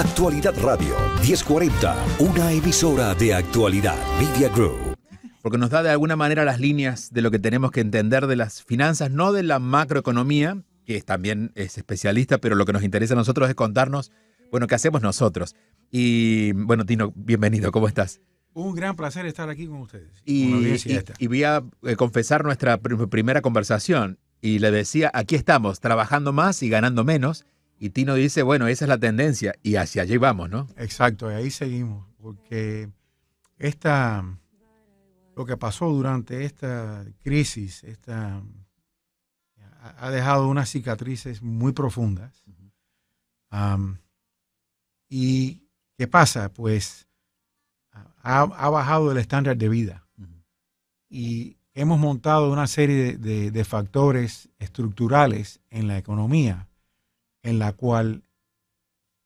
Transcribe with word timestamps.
Actualidad 0.00 0.54
Radio 0.62 0.96
1040, 1.22 1.94
una 2.20 2.52
emisora 2.52 3.14
de 3.14 3.34
actualidad 3.34 3.98
Media 4.18 4.48
Group. 4.48 4.96
Porque 5.42 5.58
nos 5.58 5.68
da 5.68 5.82
de 5.82 5.90
alguna 5.90 6.16
manera 6.16 6.42
las 6.46 6.58
líneas 6.58 7.12
de 7.12 7.20
lo 7.20 7.30
que 7.30 7.38
tenemos 7.38 7.70
que 7.70 7.82
entender 7.82 8.26
de 8.26 8.34
las 8.34 8.62
finanzas, 8.62 9.10
no 9.10 9.30
de 9.34 9.42
la 9.42 9.58
macroeconomía, 9.58 10.62
que 10.86 11.02
también 11.02 11.52
es 11.54 11.76
especialista, 11.76 12.38
pero 12.38 12.56
lo 12.56 12.64
que 12.64 12.72
nos 12.72 12.82
interesa 12.82 13.12
a 13.12 13.18
nosotros 13.18 13.50
es 13.50 13.54
contarnos, 13.54 14.10
bueno, 14.50 14.66
qué 14.68 14.74
hacemos 14.74 15.02
nosotros. 15.02 15.54
Y 15.90 16.52
bueno, 16.52 16.86
Tino, 16.86 17.12
bienvenido, 17.14 17.70
¿cómo 17.70 17.86
estás? 17.86 18.22
Un 18.54 18.74
gran 18.74 18.96
placer 18.96 19.26
estar 19.26 19.50
aquí 19.50 19.66
con 19.66 19.82
ustedes. 19.82 20.22
Y, 20.24 21.26
voy 21.26 21.44
a 21.44 21.62
eh, 21.82 21.96
confesar 21.96 22.42
nuestra 22.42 22.80
pr- 22.80 23.06
primera 23.10 23.42
conversación. 23.42 24.18
Y 24.40 24.60
le 24.60 24.70
decía, 24.70 25.10
aquí 25.12 25.34
estamos, 25.34 25.78
trabajando 25.78 26.32
más 26.32 26.62
y 26.62 26.70
ganando 26.70 27.04
menos. 27.04 27.44
Y 27.82 27.90
Tino 27.90 28.14
dice, 28.14 28.42
bueno, 28.42 28.68
esa 28.68 28.84
es 28.84 28.90
la 28.90 28.98
tendencia. 28.98 29.54
Y 29.62 29.76
hacia 29.76 30.02
allí 30.02 30.18
vamos, 30.18 30.50
¿no? 30.50 30.68
Exacto, 30.76 31.28
ahí 31.28 31.50
seguimos, 31.50 32.06
porque 32.18 32.90
esta, 33.56 34.22
lo 35.34 35.46
que 35.46 35.56
pasó 35.56 35.88
durante 35.88 36.44
esta 36.44 37.06
crisis, 37.22 37.82
esta, 37.84 38.42
ha- 39.96 40.10
dejado 40.10 40.46
unas 40.46 40.68
cicatrices 40.68 41.40
muy 41.40 41.72
profundas. 41.72 42.44
¿Y 45.08 45.62
qué 45.96 46.06
pasa? 46.06 46.52
Pues 46.52 47.08
ha, 48.22 48.44
bajado 48.68 49.10
el 49.10 49.16
estándar 49.16 49.56
de 49.56 49.70
vida. 49.70 50.06
y 51.08 51.56
hemos 51.72 51.98
montado 51.98 52.52
una 52.52 52.66
serie 52.66 53.16
de 53.16 53.64
factores 53.64 54.50
estructurales 54.58 55.60
en 55.70 55.88
la 55.88 55.96
economía 55.96 56.69
en 57.42 57.58
la 57.58 57.72
cual 57.72 58.22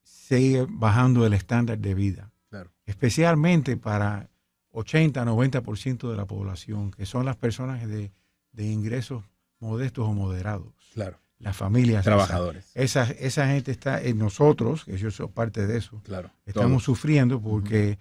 sigue 0.02 0.66
bajando 0.68 1.26
el 1.26 1.32
estándar 1.34 1.78
de 1.78 1.94
vida, 1.94 2.30
Claro. 2.50 2.70
especialmente 2.86 3.76
para 3.76 4.30
80-90% 4.72 6.10
de 6.10 6.16
la 6.16 6.26
población, 6.26 6.90
que 6.90 7.06
son 7.06 7.24
las 7.24 7.36
personas 7.36 7.86
de, 7.86 8.12
de 8.52 8.64
ingresos 8.66 9.24
modestos 9.60 10.06
o 10.08 10.12
moderados, 10.12 10.72
Claro. 10.94 11.18
las 11.38 11.56
familias. 11.56 12.04
Trabajadores. 12.04 12.70
Esa, 12.74 13.04
esa 13.10 13.46
gente 13.48 13.70
está 13.70 14.00
en 14.02 14.18
nosotros, 14.18 14.84
que 14.84 14.96
yo 14.98 15.10
soy 15.10 15.28
parte 15.28 15.66
de 15.66 15.78
eso, 15.78 16.00
Claro. 16.04 16.30
estamos 16.44 16.70
todos. 16.70 16.84
sufriendo 16.84 17.40
porque 17.40 17.98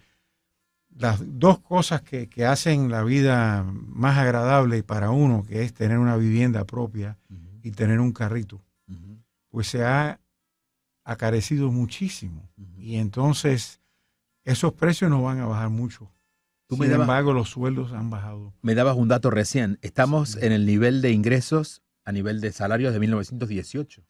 las 0.96 1.20
dos 1.38 1.58
cosas 1.60 2.02
que, 2.02 2.28
que 2.28 2.44
hacen 2.46 2.90
la 2.90 3.02
vida 3.02 3.64
más 3.64 4.16
agradable 4.18 4.82
para 4.82 5.10
uno, 5.10 5.44
que 5.44 5.62
es 5.62 5.74
tener 5.74 5.98
una 5.98 6.16
vivienda 6.16 6.64
propia 6.64 7.18
y 7.62 7.70
tener 7.72 7.98
un 8.00 8.12
carrito, 8.12 8.60
pues 9.54 9.68
se 9.68 9.84
ha 9.84 10.20
acarecido 11.04 11.70
muchísimo. 11.70 12.50
ujú. 12.58 12.80
Y 12.80 12.96
entonces 12.96 13.80
esos 14.44 14.72
precios 14.72 15.08
no 15.10 15.22
van 15.22 15.38
a 15.38 15.46
bajar 15.46 15.70
mucho. 15.70 16.10
Tú 16.66 16.74
Sin 16.74 16.80
me 16.86 16.88
dabas- 16.88 17.04
embargo, 17.04 17.32
los 17.32 17.50
sueldos 17.50 17.92
han 17.92 18.10
bajado. 18.10 18.52
Me 18.62 18.74
dabas 18.74 18.96
un 18.96 19.06
dato 19.06 19.30
recién. 19.30 19.78
Estamos 19.82 20.30
Sí. 20.30 20.38
en 20.42 20.50
el 20.52 20.66
nivel 20.66 21.02
de 21.02 21.12
ingresos 21.12 21.82
a 22.04 22.10
nivel 22.10 22.40
de 22.40 22.50
salarios 22.52 22.92
de 22.92 22.98
1918. 22.98 24.04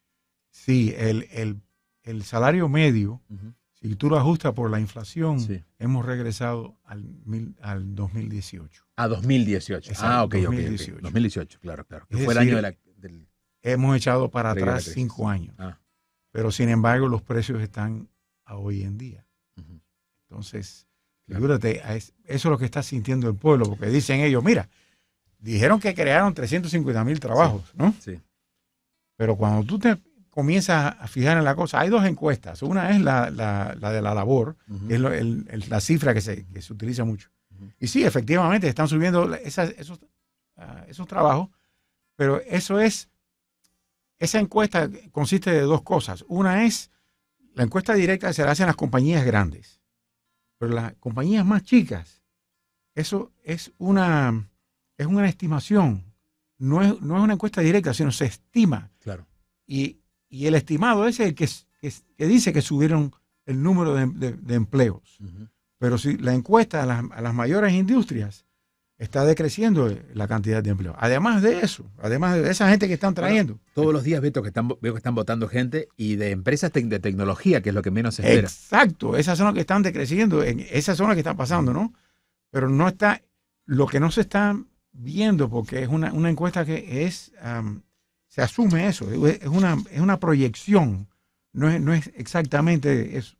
Sí, 0.49 0.93
el, 0.97 1.27
el- 1.31 1.61
el 2.03 2.23
salario 2.23 2.67
medio, 2.67 3.21
Ujú, 3.29 3.53
si 3.73 3.95
tú 3.95 4.09
lo 4.09 4.17
ajustas 4.17 4.53
por 4.53 4.71
la 4.71 4.79
inflación, 4.79 5.39
Sí. 5.41 5.63
hemos 5.77 6.05
regresado 6.05 6.79
al, 6.85 7.03
mil- 7.23 7.55
al 7.61 7.93
2018. 7.93 8.83
A 8.95 9.07
2018. 9.07 9.91
Exacto, 9.91 10.11
ah, 10.11 10.23
ok, 10.23 10.33
ok, 10.33 10.39
ok. 10.39 10.43
2018. 10.45 10.99
2018, 11.03 11.59
claro, 11.59 11.85
claro. 11.85 12.07
Que 12.07 12.17
Es 12.17 12.23
fue 12.25 12.33
el 12.33 12.39
decir, 12.39 12.49
año 12.51 12.55
de 12.55 12.61
la, 12.63 12.75
del... 12.97 13.27
Hemos 13.73 13.95
echado 13.97 14.29
para 14.29 14.51
atrás 14.51 14.83
cinco 14.93 15.27
años. 15.29 15.55
Ah, 15.57 15.77
Pero 16.31 16.51
sin 16.51 16.69
embargo, 16.69 17.07
los 17.07 17.21
precios 17.21 17.61
están 17.61 18.07
a 18.45 18.55
hoy 18.57 18.83
en 18.83 18.97
día. 18.97 19.25
Entonces, 20.29 20.87
Claro. 21.25 21.41
figúrate, 21.41 21.81
eso 21.95 22.13
es 22.25 22.45
lo 22.45 22.57
que 22.57 22.65
está 22.65 22.83
sintiendo 22.83 23.27
el 23.29 23.35
pueblo, 23.35 23.65
porque 23.67 23.87
dicen 23.87 24.19
ellos, 24.19 24.43
mira, 24.43 24.69
dijeron 25.39 25.79
que 25.79 25.95
crearon 25.95 26.33
350 26.33 27.03
mil 27.03 27.19
trabajos, 27.19 27.63
¿no? 27.75 27.93
Sí. 27.99 28.19
Pero 29.17 29.35
cuando 29.35 29.63
tú 29.65 29.79
te 29.79 29.97
comienzas 30.29 30.95
a 30.99 31.07
fijar 31.07 31.37
en 31.37 31.43
la 31.45 31.55
cosa, 31.55 31.79
hay 31.79 31.89
dos 31.89 32.05
encuestas. 32.05 32.61
Una 32.61 32.91
es 32.91 33.01
la, 33.01 33.29
la- 33.31 33.75
la 33.79 33.91
de 33.91 34.01
la 34.01 34.13
labor, 34.13 34.55
que 34.87 34.95
es 34.95 34.99
lo- 34.99 35.13
el- 35.13 35.47
el- 35.49 35.63
la 35.69 35.79
cifra 35.81 36.13
que 36.13 36.21
se, 36.21 36.45
que 36.45 36.61
se 36.61 36.73
utiliza 36.73 37.05
mucho. 37.05 37.29
Y 37.79 37.87
sí, 37.87 38.03
efectivamente, 38.03 38.67
están 38.67 38.87
subiendo 38.87 39.33
esas- 39.35 39.71
esos, 39.77 39.99
ah, 40.57 40.83
esos 40.89 41.07
trabajos, 41.07 41.49
pero 42.17 42.41
eso 42.41 42.79
es, 42.79 43.09
esa 44.19 44.39
encuesta 44.39 44.89
consiste 45.11 45.51
de 45.51 45.61
dos 45.61 45.81
cosas. 45.81 46.23
Una 46.27 46.65
es, 46.65 46.91
la 47.53 47.63
encuesta 47.63 47.93
directa 47.93 48.31
se 48.33 48.43
la 48.43 48.51
hacen 48.51 48.67
las 48.67 48.75
compañías 48.75 49.25
grandes, 49.25 49.81
pero 50.57 50.73
las 50.73 50.93
compañías 50.95 51.45
más 51.45 51.63
chicas, 51.63 52.21
eso 52.93 53.31
es 53.43 53.73
una, 53.77 54.49
es 54.97 55.05
una 55.07 55.27
estimación, 55.27 56.03
no 56.57 56.81
es, 56.81 57.01
no 57.01 57.17
es 57.17 57.23
una 57.23 57.33
encuesta 57.33 57.61
directa, 57.61 57.93
sino 57.93 58.11
se 58.11 58.25
estima. 58.25 58.89
Claro. 58.99 59.27
Y, 59.67 59.97
y 60.29 60.47
el 60.47 60.55
estimado 60.55 61.05
es 61.07 61.19
el 61.19 61.35
que, 61.35 61.49
que, 61.81 61.93
que 62.17 62.25
dice 62.27 62.53
que 62.53 62.61
subieron 62.61 63.13
el 63.45 63.61
número 63.61 63.93
de, 63.93 64.07
de- 64.07 64.33
de 64.33 64.55
empleos. 64.55 65.17
Pero 65.77 65.97
si 65.97 66.17
la 66.17 66.33
encuesta 66.33 66.81
a 66.83 66.85
las, 66.85 67.03
a 67.11 67.21
las 67.21 67.33
mayores 67.33 67.73
industrias 67.73 68.44
está 68.97 69.25
decreciendo 69.25 69.93
la 70.13 70.27
cantidad 70.27 70.63
de 70.63 70.69
empleos. 70.69 70.95
Además 70.99 71.41
de 71.41 71.59
eso, 71.59 71.85
además 72.01 72.35
de 72.41 72.49
esa 72.49 72.69
gente 72.69 72.87
que 72.87 72.93
están 72.93 73.13
trayendo. 73.13 73.59
Todos 73.73 73.91
los 73.93 74.03
días 74.03 74.21
Beto, 74.21 74.41
que 74.41 74.47
están, 74.49 74.69
veo 74.69 74.93
que 74.93 74.97
están 74.97 75.15
votando 75.15 75.47
gente 75.49 75.89
y 75.97 76.15
de 76.15 76.31
empresas 76.31 76.71
de 76.71 76.99
tecnología, 76.99 77.61
que 77.61 77.69
es 77.69 77.75
lo 77.75 77.81
que 77.81 77.91
menos 77.91 78.15
se 78.15 78.21
espera. 78.21 78.47
Exacto, 78.47 79.17
esas 79.17 79.37
son 79.37 79.45
las 79.47 79.53
que 79.53 79.61
están 79.61 79.81
decreciendo, 79.83 80.43
en- 80.43 80.65
esas 80.71 80.97
son 80.97 81.07
las 81.07 81.15
que 81.15 81.21
están 81.21 81.35
pasando, 81.37 81.73
¿no? 81.73 81.93
Pero 82.51 82.69
no 82.69 82.87
está, 82.87 83.21
lo 83.65 83.85
que 83.87 83.99
no 83.99 84.11
se 84.11 84.21
está 84.21 84.57
viendo, 84.93 85.49
porque 85.49 85.83
es 85.83 85.89
una, 85.89 86.13
una 86.13 86.29
encuesta 86.29 86.63
que 86.65 87.05
es, 87.05 87.33
am, 87.41 87.81
se 88.29 88.41
asume 88.41 88.87
eso, 88.87 89.11
es 89.27 89.41
es 89.41 89.47
una, 89.47 89.75
es 89.91 89.99
una 89.99 90.19
proyección, 90.21 91.09
no 91.51 91.69
es, 91.69 91.81
no 91.81 91.93
es 91.93 92.11
exactamente 92.15 93.17
eso, 93.17 93.35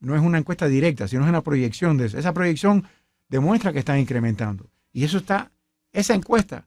no 0.00 0.14
es 0.14 0.20
una 0.20 0.36
encuesta 0.38 0.68
directa, 0.68 1.08
sino 1.08 1.22
es 1.22 1.28
una 1.30 1.42
proyección 1.42 1.96
de 1.96 2.06
eso. 2.06 2.18
Esa 2.18 2.34
proyección 2.34 2.84
demuestra 3.28 3.72
que 3.72 3.78
están 3.78 3.98
incrementando. 3.98 4.68
Y 4.92 5.04
eso 5.04 5.18
está, 5.18 5.50
esa 5.92 6.14
encuesta 6.14 6.66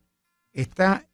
está 0.54 1.06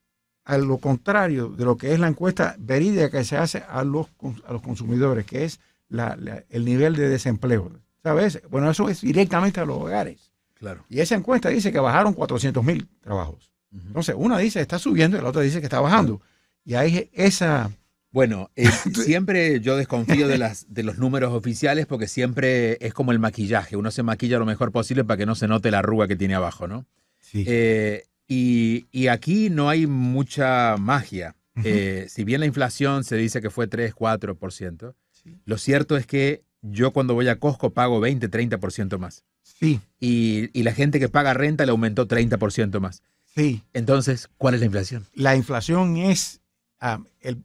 a 0.45 0.57
lo 0.57 0.78
contrario 0.78 1.50
de 1.50 1.66
lo 1.66 1.78
que 1.78 1.94
es 1.94 2.00
la 2.00 2.07
encuesta 2.07 2.56
verídica 2.57 3.09
que 3.09 3.23
se 3.23 3.38
hace 3.38 3.63
a 3.68 3.84
los, 3.84 4.07
a 4.45 4.53
los 4.53 4.62
consumidores, 4.62 5.25
que 5.25 5.44
es 5.44 5.59
la- 5.90 6.16
la- 6.16 6.44
el 6.50 6.63
nivel 6.66 6.95
de 6.95 7.09
desempleo. 7.09 7.72
¿Sabes? 8.03 8.41
Bueno, 8.50 8.69
eso 8.72 8.88
es 8.88 9.01
directamente 9.01 9.59
a 9.59 9.66
los 9.66 9.78
hogares. 9.78 10.31
Claro. 10.53 10.85
Y 10.90 11.01
esa 11.01 11.16
encuesta 11.16 11.50
dice 11.50 11.72
que 11.72 11.79
bajaron 11.79 12.13
400 12.13 12.63
mil 12.63 12.88
trabajos. 13.01 13.51
Entonces, 13.72 14.16
una 14.18 14.38
dice 14.38 14.62
está 14.62 14.79
subiendo 14.79 15.18
y 15.18 15.22
la 15.22 15.29
otra 15.29 15.41
dice 15.41 15.59
que 15.59 15.66
está 15.66 15.81
bajando. 15.81 16.22
Y 16.63 16.75
hay 16.75 17.09
esa... 17.13 17.69
Bueno, 18.12 18.50
eh, 18.56 18.66
siempre 18.94 19.59
yo 19.59 19.75
desconfío 19.78 20.28
de, 20.28 20.38
las, 20.38 20.66
de 20.73 20.84
los 20.84 20.97
números 20.97 21.34
oficiales 21.34 21.85
porque 21.85 22.07
siempre 22.07 22.78
es 22.85 22.94
como 22.94 23.12
el 23.12 23.19
maquillaje. 23.19 23.75
Uno 23.75 23.91
se 23.91 24.03
maquilla 24.03 24.40
lo 24.40 24.45
mejor 24.45 24.72
posible 24.72 25.03
para 25.03 25.18
que 25.18 25.25
no 25.25 25.35
se 25.35 25.47
note 25.47 25.72
la 25.72 25.79
arruga 25.79 26.07
que 26.07 26.16
tiene 26.16 26.35
abajo, 26.35 26.68
¿no? 26.68 26.85
Sí. 27.19 27.44
Eh, 27.47 28.06
y, 28.28 28.88
y 28.91 29.07
aquí 29.07 29.50
no 29.50 29.69
hay 29.69 29.88
mucha 29.88 30.75
magia. 30.78 31.35
Eh, 31.63 32.06
si 32.07 32.23
bien 32.23 32.40
la 32.41 32.45
inflación 32.45 33.03
se 33.03 33.16
dice 33.16 33.41
que 33.41 33.50
fue 33.50 33.68
3, 33.68 33.95
4%, 33.95 34.94
Sí. 35.12 35.35
lo 35.45 35.57
cierto 35.57 35.97
es 35.97 36.06
que 36.06 36.44
yo 36.62 36.94
cuando 36.94 37.16
voy 37.16 37.28
a 37.28 37.39
Costco 37.39 37.72
pago 37.74 38.00
20, 38.00 38.29
30% 38.29 39.00
más. 39.00 39.24
sí, 39.41 39.79
Y, 40.00 40.50
y 40.57 40.62
la 40.63 40.72
gente 40.74 41.00
que 41.00 41.09
paga 41.09 41.34
renta 41.34 41.66
le 41.66 41.72
aumentó 41.72 42.07
30% 42.07 42.79
más. 42.79 43.01
sí. 43.35 43.63
Entonces, 43.74 44.29
¿cuál 44.38 44.53
es 44.53 44.59
la 44.59 44.68
inflación? 44.68 45.06
La 45.16 45.35
inflación 45.35 45.97
es... 45.97 46.41
ah, 46.79 47.00
el, 47.22 47.41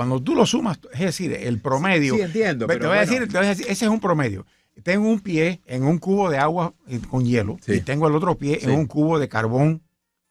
cuando 0.00 0.22
tú 0.22 0.34
lo 0.34 0.46
sumas, 0.46 0.80
es 0.94 1.00
decir, 1.00 1.30
el 1.34 1.60
promedio... 1.60 2.14
Sí, 2.14 2.22
entiendo. 2.22 2.66
Pero 2.66 2.80
te, 2.80 2.86
voy 2.86 2.96
a 2.96 3.00
decir, 3.00 3.28
te 3.28 3.36
voy 3.36 3.44
a 3.44 3.50
decir, 3.50 3.66
ese 3.68 3.84
es 3.84 3.90
un 3.90 4.00
promedio. 4.00 4.46
Tengo 4.82 5.06
un 5.06 5.20
pie 5.20 5.60
en 5.66 5.82
un 5.84 5.98
cubo 5.98 6.30
de 6.30 6.38
agua 6.38 6.72
eh, 6.88 7.00
con 7.10 7.22
hielo 7.26 7.58
Sí. 7.60 7.72
y 7.74 7.80
tengo 7.82 8.08
el 8.08 8.14
otro 8.14 8.34
pie 8.38 8.60
en 8.62 8.70
un 8.70 8.86
cubo 8.86 9.18
de 9.18 9.28
carbón 9.28 9.82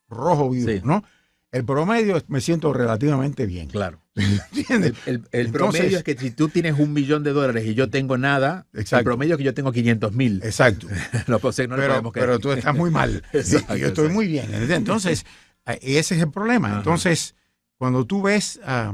rojo 0.10 0.50
vivo. 0.50 0.71
¿no? 0.83 1.04
El 1.51 1.66
promedio 1.66 2.19
me 2.30 2.42
siento 2.42 2.74
relativamente 2.74 3.45
bien. 3.45 3.68
Claro. 3.68 4.01
¿Entiendes? 4.16 4.94
El, 5.06 5.13
el- 5.18 5.27
el 5.31 5.45
Entonces- 5.45 5.51
promedio 5.51 5.98
es 6.00 6.04
que 6.04 6.18
si 6.18 6.31
tú 6.31 6.50
tienes 6.50 6.80
un 6.80 6.94
millón 6.94 7.24
de 7.24 7.31
dólares 7.31 7.63
y 7.68 7.75
yo 7.75 7.92
tengo 7.92 8.18
nada, 8.18 8.66
el 8.74 9.04
promedio 9.04 9.36
es 9.36 9.38
que 9.38 9.44
yo 9.44 9.54
tengo 9.54 9.71
500 9.71 10.13
mil. 10.13 10.42
Exacto. 10.44 10.88
No, 11.27 11.38
pues, 11.38 11.60
no 11.69 11.75
pero, 11.75 12.12
pero 12.12 12.39
tú 12.39 12.51
estás 12.54 12.75
muy 12.75 12.89
mal. 12.89 13.21
Exacto, 13.33 13.75
yo 13.75 13.86
estoy 13.86 14.06
exacto. 14.06 14.10
muy 14.16 14.25
bien. 14.27 14.45
¿entiendes? 14.45 14.77
Entonces, 14.77 15.25
eh, 15.68 15.77
ese 15.83 16.16
es 16.16 16.21
el 16.24 16.31
problema. 16.31 16.69
Ajá. 16.69 16.77
Entonces, 16.80 17.36
cuando 17.77 18.06
tú 18.06 18.24
ves 18.24 18.60
ah, 18.66 18.94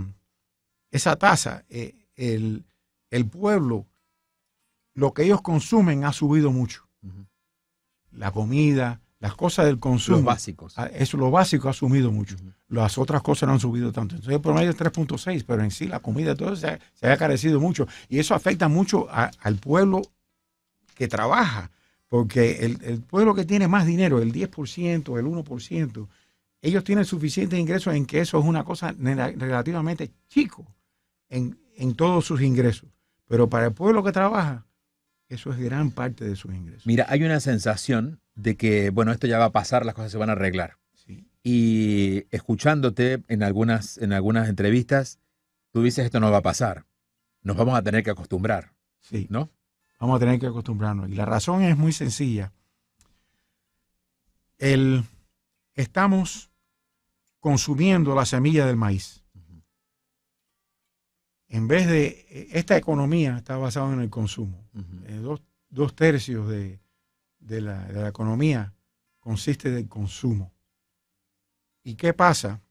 esa 0.96 1.16
tasa, 1.16 1.64
eh, 1.70 2.08
el, 2.16 2.66
el 3.10 3.26
pueblo, 3.28 3.86
lo 4.94 5.14
que 5.14 5.24
ellos 5.24 5.42
consumen 5.42 6.04
ha 6.06 6.14
subido 6.14 6.52
mucho. 6.52 6.88
La 8.12 8.32
comida, 8.32 9.02
las 9.20 9.36
cosas 9.36 9.66
del 9.66 9.80
consumo. 9.80 10.18
Los 10.18 10.26
básicos. 10.26 10.74
Ah, 10.78 10.86
Eso 10.94 11.18
lo 11.18 11.32
básico 11.32 11.68
ha 11.68 11.74
subido 11.74 12.12
mucho. 12.12 12.36
Las 12.70 12.98
otras 12.98 13.22
cosas 13.22 13.48
no 13.48 13.54
han 13.54 13.60
subido 13.60 13.92
tanto. 13.92 14.16
Entonces 14.16 14.36
el 14.36 14.42
promedio 14.42 14.70
es 14.70 14.78
3.6, 14.78 15.44
pero 15.46 15.64
en 15.64 15.72
sí 15.72 15.88
la 15.88 16.00
comida 16.00 16.36
todo 16.36 16.56
se 16.56 16.68
ha, 16.68 16.80
se 16.94 17.08
ha 17.08 17.18
carecido 17.18 17.60
mucho. 17.60 17.88
Y 18.08 18.20
eso 18.20 18.34
afecta 18.36 18.68
mucho 18.70 19.08
a- 19.10 19.32
al 19.42 19.58
pueblo 19.58 20.02
que 20.96 21.08
trabaja. 21.08 21.72
Porque 22.08 22.66
el, 22.66 22.80
el 22.84 23.02
pueblo 23.02 23.36
que 23.36 23.44
tiene 23.46 23.68
más 23.68 23.86
dinero, 23.86 24.20
el 24.22 24.32
10%, 24.32 25.20
el 25.20 25.26
1%, 25.26 26.08
ellos 26.62 26.84
tienen 26.84 27.04
suficientes 27.06 27.60
ingresos 27.60 27.94
en 27.96 28.06
que 28.06 28.22
eso 28.22 28.40
es 28.40 28.46
una 28.46 28.64
cosa 28.64 28.96
relativamente 28.98 30.12
chico 30.30 30.66
en, 31.30 31.60
en 31.76 31.96
todos 31.96 32.26
sus 32.26 32.42
ingresos. 32.42 32.90
Pero 33.28 33.50
para 33.50 33.68
el 33.68 33.74
pueblo 33.74 34.04
que 34.04 34.12
trabaja, 34.12 34.66
eso 35.28 35.52
es 35.52 35.60
gran 35.60 35.92
parte 35.92 36.26
de 36.26 36.36
sus 36.36 36.54
ingresos. 36.54 36.86
Mira, 36.86 37.06
hay 37.10 37.24
una 37.24 37.40
sensación 37.40 38.22
de 38.36 38.56
que, 38.58 38.90
bueno, 38.92 39.12
esto 39.12 39.28
ya 39.28 39.40
va 39.40 39.46
a 39.46 39.52
pasar, 39.52 39.86
las 39.86 39.96
cosas 39.96 40.12
se 40.12 40.18
van 40.18 40.30
a 40.30 40.34
arreglar. 40.34 40.78
Sí. 40.94 41.28
Y 41.44 42.26
escuchándote 42.32 43.24
en 43.28 43.44
algunas, 43.44 43.98
en 43.98 44.14
algunas 44.14 44.50
entrevistas, 44.50 45.20
tú 45.72 45.82
dices 45.84 46.06
esto 46.06 46.20
no 46.20 46.32
va 46.32 46.38
a 46.38 46.44
pasar. 46.44 46.86
Nos 47.42 47.58
vamos 47.58 47.76
a 47.76 47.82
tener 47.82 48.04
que 48.04 48.12
acostumbrar, 48.12 48.74
Sí. 49.00 49.28
¿no? 49.30 49.50
Vamos 50.00 50.18
a 50.18 50.20
tener 50.20 50.40
que 50.40 50.48
acostumbrarnos. 50.48 51.10
Y 51.10 51.16
la 51.16 51.26
razón 51.26 51.64
es 51.64 51.78
muy 51.78 51.92
sencilla. 51.92 52.52
El, 54.58 55.04
estamos 55.74 56.52
consumiendo 57.40 58.16
la 58.16 58.26
semilla 58.26 58.66
del 58.66 58.76
maíz. 58.76 59.24
En 61.48 61.68
vez 61.68 61.88
de, 61.88 62.50
esta 62.52 62.76
economía 62.76 63.38
está 63.38 63.58
basada 63.58 63.94
en 63.94 64.02
el 64.02 64.10
consumo. 64.10 64.68
Eh, 65.08 65.20
dos, 65.22 65.42
dos 65.70 65.96
tercios 65.96 66.50
de, 66.50 66.80
de 67.40 67.62
la, 67.62 67.86
de 67.86 68.02
la 68.02 68.10
economía 68.10 68.74
consiste 69.20 69.72
del 69.72 69.88
consumo. 69.88 70.52
¿Y 71.84 71.96
qué 71.96 72.14
pasa? 72.14 72.62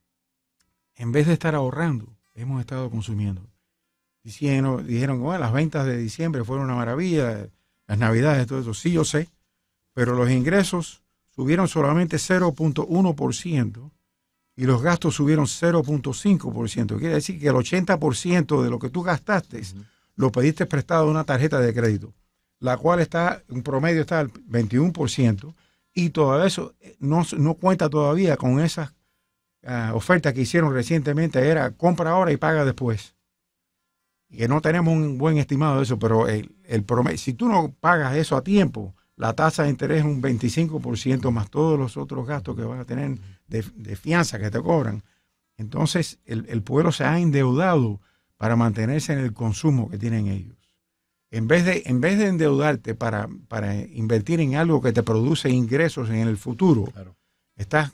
En 0.96 1.12
vez 1.12 1.26
de 1.26 1.34
estar 1.34 1.54
ahorrando, 1.54 2.16
hemos 2.34 2.60
estado 2.60 2.90
consumiendo. 2.90 3.42
Diciendo, 4.22 4.78
dijeron, 4.78 5.20
bueno, 5.20 5.40
las 5.40 5.52
ventas 5.52 5.86
de 5.86 5.96
diciembre 5.96 6.44
fueron 6.44 6.66
una 6.66 6.76
maravilla, 6.76 7.48
las 7.86 7.98
navidades, 7.98 8.46
todo 8.46 8.60
eso. 8.60 8.74
Sí, 8.74 8.92
yo 8.92 9.04
sé, 9.04 9.28
pero 9.92 10.14
los 10.14 10.30
ingresos 10.30 11.02
subieron 11.30 11.68
solamente 11.68 12.16
0.1% 12.16 13.90
y 14.56 14.64
los 14.64 14.82
gastos 14.82 15.14
subieron 15.14 15.46
0.5%. 15.46 16.98
Quiere 16.98 17.14
decir 17.14 17.40
que 17.40 17.48
el 17.48 17.54
80% 17.54 18.62
de 18.62 18.70
lo 18.70 18.78
que 18.78 18.90
tú 18.90 19.02
gastaste 19.02 19.62
lo 20.16 20.30
pediste 20.30 20.66
prestado 20.66 21.06
de 21.06 21.10
una 21.10 21.24
tarjeta 21.24 21.60
de 21.60 21.74
crédito, 21.74 22.14
la 22.60 22.76
cual 22.76 23.00
está, 23.00 23.42
en 23.48 23.62
promedio 23.62 24.00
está 24.00 24.20
al 24.20 24.32
21%, 24.32 25.54
y 25.92 26.10
todo 26.10 26.44
eso 26.44 26.74
eh, 26.80 26.96
no, 27.00 27.24
no 27.36 27.54
cuenta 27.54 27.88
todavía 27.88 28.36
con 28.36 28.60
esas 28.60 28.94
ah, 29.64 29.92
ofertas 29.94 30.32
que 30.32 30.42
hicieron 30.42 30.72
recientemente, 30.72 31.48
era 31.48 31.70
compra 31.72 32.10
ahora 32.10 32.32
y 32.32 32.36
paga 32.36 32.64
después. 32.64 33.14
Y 34.28 34.38
que 34.38 34.48
no 34.48 34.60
tenemos 34.60 34.92
un 34.92 35.18
buen 35.18 35.38
estimado 35.38 35.78
de 35.78 35.84
eso, 35.84 35.98
pero 35.98 36.28
el, 36.28 36.54
el 36.64 36.84
promedio, 36.84 37.18
si 37.18 37.34
tú 37.34 37.48
no 37.48 37.72
pagas 37.80 38.16
eso 38.16 38.36
a 38.36 38.42
tiempo, 38.42 38.94
la 39.16 39.32
tasa 39.34 39.62
de 39.64 39.70
interés 39.70 40.00
es 40.00 40.04
un 40.04 40.20
25% 40.22 41.30
más 41.30 41.50
todos 41.50 41.78
los 41.78 41.96
otros 41.96 42.26
gastos 42.26 42.56
que 42.56 42.62
vas 42.62 42.80
a 42.80 42.84
tener 42.84 43.18
de, 43.46 43.64
de 43.76 43.96
fianza 43.96 44.38
que 44.38 44.50
te 44.50 44.60
cobran. 44.60 45.02
Entonces, 45.56 46.18
el, 46.24 46.46
el 46.48 46.62
pueblo 46.62 46.90
se 46.90 47.04
ha 47.04 47.18
endeudado 47.18 48.00
para 48.36 48.56
mantenerse 48.56 49.12
en 49.12 49.20
el 49.20 49.32
consumo 49.32 49.88
que 49.88 49.98
tienen 49.98 50.26
ellos. 50.26 50.56
En 51.30 51.46
vez 51.48 51.64
de, 51.64 51.82
en 51.86 52.00
vez 52.00 52.18
de 52.18 52.26
endeudarte 52.26 52.94
para, 52.94 53.28
para 53.48 53.74
invertir 53.76 54.40
en 54.40 54.56
algo 54.56 54.80
que 54.82 54.92
te 54.92 55.02
produce 55.02 55.48
ingresos 55.50 56.08
en 56.10 56.16
el 56.28 56.36
futuro, 56.36 56.84
Claro. 56.86 57.16
estás 57.56 57.92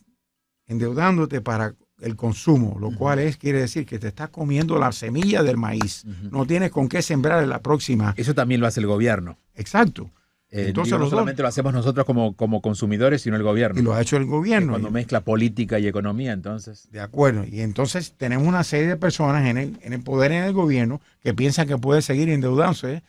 endeudándote 0.67 1.41
para 1.41 1.75
el 2.01 2.17
consumo, 2.17 2.79
lo 2.81 2.95
cual 2.97 3.19
es, 3.19 3.37
quiere 3.37 3.61
decir 3.61 3.85
que 3.85 3.99
te 3.99 4.09
estás 4.09 4.31
comiendo 4.31 4.79
la 4.79 4.91
semilla 4.93 5.43
del 5.43 5.59
maíz. 5.59 6.05
No 6.31 6.47
tienes 6.47 6.71
con 6.71 6.89
qué 6.89 7.03
sembrar 7.03 7.43
en 7.43 7.51
la 7.51 7.61
próxima. 7.61 8.15
Eso 8.17 8.35
también 8.35 8.61
lo 8.61 8.67
hace 8.67 8.81
el 8.81 8.87
gobierno. 8.87 9.37
Exacto. 9.55 10.11
Eh, 10.53 10.67
Entonces 10.69 10.87
digo, 10.89 10.99
no 10.99 11.05
dos- 11.05 11.11
solamente 11.11 11.43
lo 11.43 11.49
hacemos 11.49 11.73
nosotros 11.73 12.05
como, 12.05 12.35
como 12.35 12.61
consumidores, 12.61 13.23
sino 13.23 13.37
el 13.37 13.43
gobierno. 13.45 13.79
Y 13.81 13.85
lo 13.85 13.95
ha 13.95 14.01
hecho 14.03 14.17
el 14.17 14.25
gobierno. 14.27 14.73
cuando 14.73 14.91
mezcla 14.91 15.21
política 15.21 15.79
y 15.79 15.87
economía, 15.87 16.33
entonces. 16.33 16.89
De 16.91 17.01
acuerdo. 17.01 17.45
Y 17.45 17.61
entonces 17.61 18.15
tenemos 18.17 18.49
una 18.49 18.65
serie 18.65 18.89
de 18.89 18.97
personas 18.97 19.47
en 19.47 19.59
el, 19.59 19.79
en 19.83 19.93
el 19.93 20.03
poder 20.03 20.33
en 20.33 20.43
el 20.45 20.53
gobierno 20.53 21.01
que 21.23 21.35
piensan 21.35 21.69
que 21.69 21.79
puede 21.79 22.03
seguir 22.03 22.29
endeudándose 22.31 23.03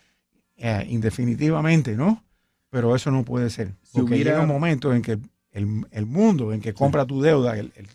eh, 0.57 0.85
indefinitivamente, 0.89 1.95
¿no? 1.95 2.23
Pero 2.69 2.95
eso 2.95 3.09
no 3.11 3.23
puede 3.25 3.49
ser. 3.49 3.73
Si 3.81 3.97
Porque 3.99 4.13
hubiera- 4.13 4.31
llega 4.31 4.43
un 4.43 4.47
momento 4.49 4.93
en 4.93 5.01
que 5.01 5.17
el, 5.51 5.85
el 5.91 6.05
mundo 6.05 6.53
en 6.53 6.61
que 6.61 6.73
compra 6.73 7.05
tu 7.05 7.21
deuda, 7.21 7.57
el- 7.57 7.73
el- 7.75 7.87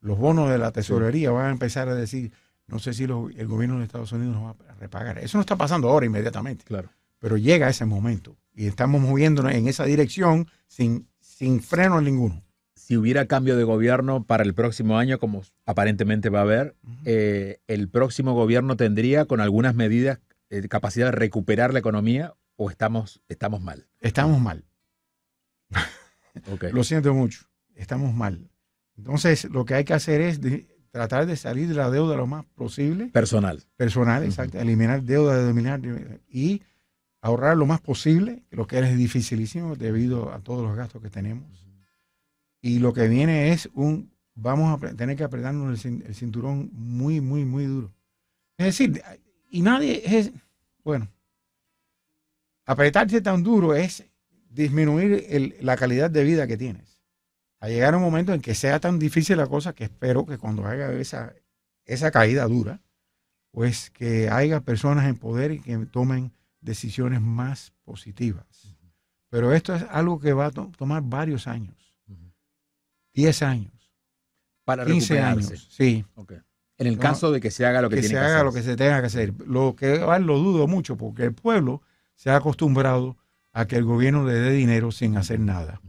los 0.00 0.16
bonos 0.18 0.48
de 0.48 0.58
la 0.58 0.70
tesorería 0.72 1.30
van 1.32 1.46
a 1.46 1.50
empezar 1.50 1.88
a 1.88 1.94
decir, 1.94 2.32
no 2.68 2.78
sé 2.78 2.92
si 2.94 3.02
el 3.04 3.46
gobierno 3.48 3.78
de 3.78 3.84
Estados 3.84 4.12
Unidos 4.12 4.34
nos 4.36 4.44
va 4.44 4.50
a 4.70 4.74
repagar. 4.76 5.18
Eso 5.18 5.36
no 5.38 5.42
está 5.42 5.56
pasando 5.56 5.88
ahora 5.90 6.06
inmediatamente, 6.06 6.64
Claro. 6.64 6.88
pero 7.18 7.36
llega 7.36 7.68
ese 7.68 7.84
momento 7.84 8.36
y 8.54 8.66
estamos 8.66 9.00
moviéndonos 9.00 9.52
en 9.52 9.68
esa 9.68 9.84
dirección 9.84 10.48
sin, 10.68 11.08
sin 11.20 11.60
freno 11.62 12.00
ninguno. 12.00 12.42
Si 12.74 12.96
hubiera 12.96 13.26
cambio 13.26 13.56
de 13.56 13.64
gobierno 13.64 14.24
para 14.24 14.42
el 14.42 14.54
próximo 14.54 14.98
año, 14.98 15.18
como 15.18 15.42
aparentemente 15.66 16.28
va 16.30 16.40
a 16.40 16.42
haber, 16.42 16.76
eh, 17.04 17.60
el 17.68 17.88
próximo 17.88 18.34
gobierno 18.34 18.76
tendría 18.76 19.24
con 19.24 19.40
algunas 19.40 19.74
medidas 19.74 20.18
eh, 20.50 20.66
capacidad 20.68 21.06
de 21.06 21.12
recuperar 21.12 21.72
la 21.72 21.78
economía 21.78 22.34
o 22.56 22.68
estamos, 22.70 23.22
estamos 23.28 23.60
mal. 23.62 23.86
Estamos 24.00 24.40
mal. 24.40 24.64
Ok. 26.52 26.64
Lo 26.72 26.84
siento 26.84 27.14
mucho, 27.14 27.46
estamos 27.74 28.12
mal. 28.14 28.50
Entonces, 28.96 29.44
lo 29.46 29.64
que 29.64 29.74
hay 29.74 29.84
que 29.84 29.94
hacer 29.94 30.20
es 30.20 30.40
de- 30.40 30.66
tratar 30.90 31.24
de 31.24 31.36
salir 31.36 31.68
de 31.68 31.74
la 31.74 31.90
deuda 31.90 32.16
lo 32.16 32.26
más 32.26 32.44
posible, 32.54 33.06
Personal. 33.06 33.62
personal, 33.76 34.18
Ujú. 34.22 34.30
exacto, 34.30 34.58
eliminar 34.60 35.02
deuda, 35.02 35.40
eliminar 35.42 35.80
y 36.28 36.62
ahorrar 37.22 37.56
lo 37.56 37.64
más 37.66 37.80
posible, 37.80 38.42
lo 38.50 38.66
que 38.66 38.78
es 38.80 38.96
dificilísimo 38.96 39.76
debido 39.76 40.32
a 40.32 40.40
todos 40.40 40.62
los 40.66 40.76
gastos 40.76 41.00
que 41.00 41.08
tenemos. 41.08 41.48
Y 42.60 42.78
lo 42.80 42.92
que 42.92 43.08
viene 43.08 43.52
es 43.52 43.70
un, 43.74 44.12
vamos 44.34 44.82
a 44.82 44.94
tener 44.94 45.16
que 45.16 45.24
apretarnos 45.24 45.84
el, 45.84 45.92
cin- 45.92 46.04
el 46.06 46.14
cinturón 46.14 46.70
muy, 46.72 47.20
muy, 47.20 47.44
muy 47.44 47.64
duro. 47.64 47.92
Es 48.58 48.66
decir, 48.66 49.02
y 49.50 49.62
nadie 49.62 50.02
es, 50.04 50.32
bueno, 50.84 51.08
apretarse 52.66 53.20
tan 53.20 53.42
duro 53.42 53.74
es 53.74 54.04
disminuir 54.50 55.56
la 55.60 55.76
calidad 55.76 56.10
de 56.10 56.24
vida 56.24 56.46
que 56.46 56.56
tienes. 56.56 57.00
A 57.60 57.68
llegar 57.68 57.94
a 57.94 57.96
un 57.96 58.02
momento 58.02 58.34
en 58.34 58.40
que 58.40 58.54
sea 58.54 58.80
tan 58.80 58.98
difícil 58.98 59.36
la 59.36 59.46
cosa 59.46 59.72
que 59.72 59.84
espero 59.84 60.26
que 60.26 60.38
cuando 60.38 60.66
haga 60.66 60.92
esa, 60.94 61.34
esa 61.84 62.10
caída 62.10 62.44
dura, 62.46 62.80
pues 63.52 63.90
que 63.90 64.28
haya 64.28 64.60
personas 64.60 65.06
en 65.08 65.16
poder 65.16 65.52
y 65.52 65.60
que 65.60 65.76
tomen 65.86 66.32
decisiones 66.62 67.20
más 67.20 67.72
positivas. 67.84 68.46
Pero 69.28 69.52
esto 69.52 69.74
es 69.74 69.84
algo 69.90 70.18
que 70.18 70.32
va 70.32 70.46
a 70.46 70.50
to- 70.50 70.70
tomar 70.76 71.02
varios 71.02 71.46
años, 71.46 71.74
10 73.14 73.42
años, 73.42 73.72
Para 74.64 74.84
15 74.86 75.14
recuperarse. 75.14 75.48
años, 75.54 75.68
sí. 75.70 76.04
En 76.78 76.86
el 76.86 76.96
No, 76.96 77.00
caso 77.02 77.30
de 77.30 77.40
que 77.40 77.50
se 77.50 77.64
haga 77.66 77.82
lo 77.82 77.88
que, 77.90 77.96
que, 77.96 78.00
tiene 78.02 78.14
se 78.14 78.20
que 78.20 78.24
haga 78.24 78.34
hacer. 78.36 78.44
lo 78.46 78.52
que 78.52 78.62
se 78.62 78.76
tenga 78.76 79.00
que 79.00 79.06
hacer. 79.06 79.34
Lo 79.46 79.76
que 79.76 79.98
va, 79.98 80.18
lo 80.18 80.38
dudo 80.38 80.66
mucho 80.66 80.96
porque 80.96 81.24
el 81.24 81.32
pueblo 81.34 81.82
se 82.14 82.30
ha 82.30 82.36
acostumbrado 82.36 83.16
a 83.52 83.66
que 83.66 83.76
el 83.76 83.84
gobierno 83.84 84.24
le 84.26 84.32
dé 84.34 84.50
dinero 84.52 84.90
sin 84.92 85.16
hacer 85.16 85.40
nada. 85.40 85.80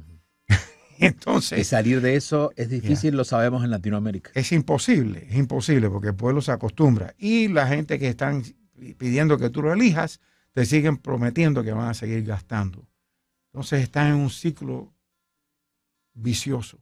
Y 1.00 1.06
Entonces, 1.08 1.68
salir 1.68 2.02
de 2.02 2.16
eso 2.16 2.52
es 2.56 2.70
difícil, 2.70 3.16
lo 3.18 3.24
sabemos 3.24 3.64
en 3.64 3.72
Latinoamérica. 3.72 4.30
es 4.36 4.52
imposible, 4.52 5.26
es 5.30 5.36
imposible 5.36 5.90
porque 5.90 6.10
el 6.10 6.16
pueblo 6.16 6.40
se 6.42 6.52
acostumbra. 6.52 7.14
Y 7.18 7.48
la 7.48 7.68
gente 7.68 7.98
que 7.98 8.08
están 8.10 8.44
pidiendo 8.98 9.38
que 9.40 9.50
tú 9.50 9.64
lo 9.64 9.74
elijas, 9.74 10.20
te 10.54 10.66
siguen 10.66 10.98
prometiendo 10.98 11.64
que 11.64 11.72
van 11.74 11.90
a 11.90 11.94
seguir 11.94 12.24
gastando. 12.24 12.88
Entonces 13.52 13.82
están 13.84 14.08
en 14.08 14.16
un 14.16 14.30
ciclo 14.30 14.94
vicioso, 16.14 16.80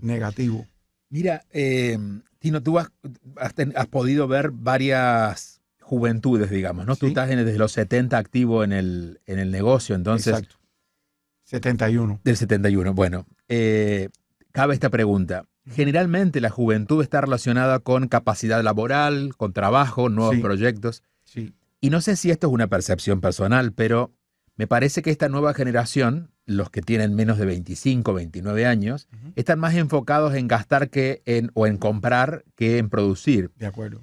negativo. 0.00 0.66
Mira, 1.08 1.44
eh, 1.50 1.98
Tino, 2.38 2.62
tú 2.62 2.78
has, 2.78 2.90
has 3.36 3.54
ten- 3.54 3.72
has 3.76 3.86
podido 3.86 4.26
ver 4.28 4.50
varias 4.50 5.60
juventudes, 5.80 6.50
digamos, 6.50 6.86
¿no? 6.86 6.96
Tú 6.96 7.06
estás 7.06 7.30
en- 7.30 7.44
desde 7.44 7.58
los 7.58 7.72
70 7.72 8.18
activo 8.18 8.64
en 8.64 8.72
el, 8.72 9.20
en 9.26 9.38
el 9.38 9.50
negocio, 9.50 9.94
entonces, 9.94 10.34
Exacto. 10.34 10.56
71. 11.44 12.20
del 12.24 12.36
71. 12.36 12.94
Bueno, 12.94 13.26
eh, 13.48 14.08
cabe 14.52 14.74
esta 14.74 14.90
pregunta. 14.90 15.44
Generalmente 15.66 16.40
la 16.40 16.50
juventud 16.50 17.02
está 17.02 17.20
relacionada 17.20 17.78
con 17.80 18.08
capacidad 18.08 18.62
laboral, 18.62 19.34
con 19.36 19.52
trabajo, 19.52 20.08
nuevos 20.08 20.36
Sí. 20.36 20.40
proyectos. 20.42 21.02
Sí, 21.24 21.52
Y 21.82 21.90
no 21.90 22.00
sé 22.00 22.14
si 22.14 22.30
esto 22.30 22.46
es 22.46 22.52
una 22.52 22.68
percepción 22.68 23.20
personal, 23.20 23.72
pero 23.72 24.14
me 24.54 24.68
parece 24.68 25.02
que 25.02 25.10
esta 25.10 25.28
nueva 25.28 25.52
generación, 25.52 26.30
los 26.46 26.70
que 26.70 26.80
tienen 26.80 27.16
menos 27.16 27.38
de 27.38 27.44
25, 27.44 28.14
29 28.14 28.66
años, 28.66 29.08
están 29.34 29.58
más 29.58 29.74
enfocados 29.74 30.32
en 30.34 30.46
gastar 30.46 30.90
que 30.90 31.22
en, 31.26 31.50
o 31.54 31.66
en 31.66 31.78
comprar 31.78 32.44
que 32.54 32.78
en 32.78 32.88
producir. 32.88 33.50
de 33.56 33.66
acuerdo. 33.66 34.00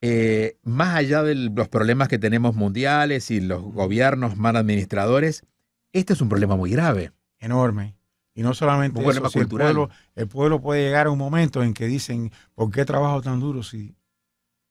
Eh, 0.00 0.56
más 0.62 0.96
allá 0.96 1.22
de 1.22 1.34
los 1.34 1.68
problemas 1.68 2.08
que 2.08 2.18
tenemos 2.18 2.54
mundiales 2.56 3.30
y 3.30 3.42
los 3.42 3.62
gobiernos 3.62 4.38
mal 4.38 4.56
administradores, 4.56 5.44
este 5.92 6.14
es 6.14 6.22
un 6.22 6.30
problema 6.30 6.56
muy 6.56 6.70
grave. 6.70 7.12
Enorme. 7.38 7.96
Y 8.32 8.40
no 8.42 8.54
solamente 8.54 8.98
Un 8.98 9.10
eso, 9.10 9.28
si 9.28 9.40
el 9.40 9.44
cultural. 9.44 9.74
pueblo, 9.74 9.90
el 10.14 10.26
pueblo 10.26 10.62
puede 10.62 10.84
llegar 10.84 11.08
a 11.08 11.10
un 11.10 11.18
momento 11.18 11.62
en 11.62 11.74
que 11.74 11.86
dicen, 11.86 12.32
¿por 12.54 12.70
qué 12.70 12.86
trabajo 12.86 13.20
tan 13.20 13.40
duro 13.40 13.62
si 13.62 13.94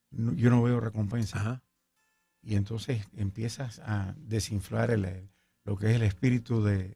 yo 0.10 0.50
no 0.50 0.64
veo 0.64 0.80
recompensa? 0.80 1.38
Ajá. 1.38 1.62
Y 2.48 2.56
entonces 2.56 3.06
empiezas 3.18 3.80
a 3.80 4.16
desinflar 4.18 4.92
el- 4.92 5.30
lo 5.66 5.76
que 5.76 5.90
es 5.90 5.96
el 5.98 6.04
espíritu 6.04 6.64
de, 6.64 6.96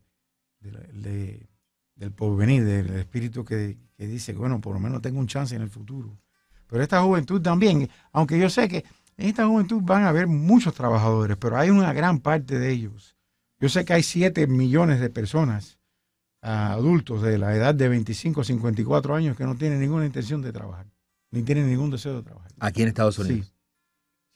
de 0.61 1.49
del 1.95 2.11
porvenir, 2.13 2.63
del 2.63 2.89
espíritu 2.95 3.43
que, 3.45 3.77
que 3.97 4.07
dice, 4.07 4.31
bueno, 4.33 4.59
por 4.61 4.73
lo 4.73 4.79
menos 4.79 5.01
tengo 5.01 5.19
un 5.19 5.27
chance 5.27 5.53
en 5.55 5.61
el 5.61 5.69
futuro. 5.69 6.17
Pero 6.67 6.81
esta 6.81 7.01
juventud 7.03 7.41
también, 7.41 7.89
aunque 8.13 8.39
yo 8.39 8.49
sé 8.49 8.67
que 8.69 8.85
en 9.17 9.27
esta 9.27 9.45
juventud 9.45 9.81
van 9.83 10.03
a 10.03 10.09
haber 10.09 10.25
muchos 10.25 10.73
trabajadores, 10.73 11.35
pero 11.37 11.57
hay 11.57 11.69
una 11.69 11.91
gran 11.93 12.19
parte 12.19 12.57
de 12.57 12.71
ellos. 12.71 13.17
Yo 13.59 13.67
sé 13.69 13.83
que 13.85 13.93
hay 13.93 14.03
7 14.03 14.47
millones 14.47 14.99
de 15.01 15.09
personas, 15.09 15.77
ah, 16.41 16.71
adultos 16.71 17.21
de 17.21 17.37
la 17.37 17.53
edad 17.55 17.75
de 17.75 17.89
25 17.89 18.41
a 18.41 18.43
54 18.45 19.13
años, 19.13 19.35
que 19.37 19.43
no 19.43 19.55
tienen 19.55 19.79
ninguna 19.81 20.05
intención 20.05 20.41
de 20.41 20.53
trabajar, 20.53 20.87
ni 21.29 21.43
tienen 21.43 21.67
ningún 21.69 21.91
deseo 21.91 22.15
de 22.15 22.23
trabajar. 22.23 22.51
Aquí 22.59 22.81
en 22.83 22.87
Estados 22.87 23.15
Sí. 23.15 23.43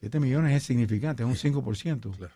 Unidos. 0.05 0.11
7 0.11 0.19
millones 0.19 0.55
es 0.57 0.63
significante, 0.63 1.23
es 1.23 1.29
un 1.29 1.35
5% 1.35 2.11
Claro. 2.17 2.33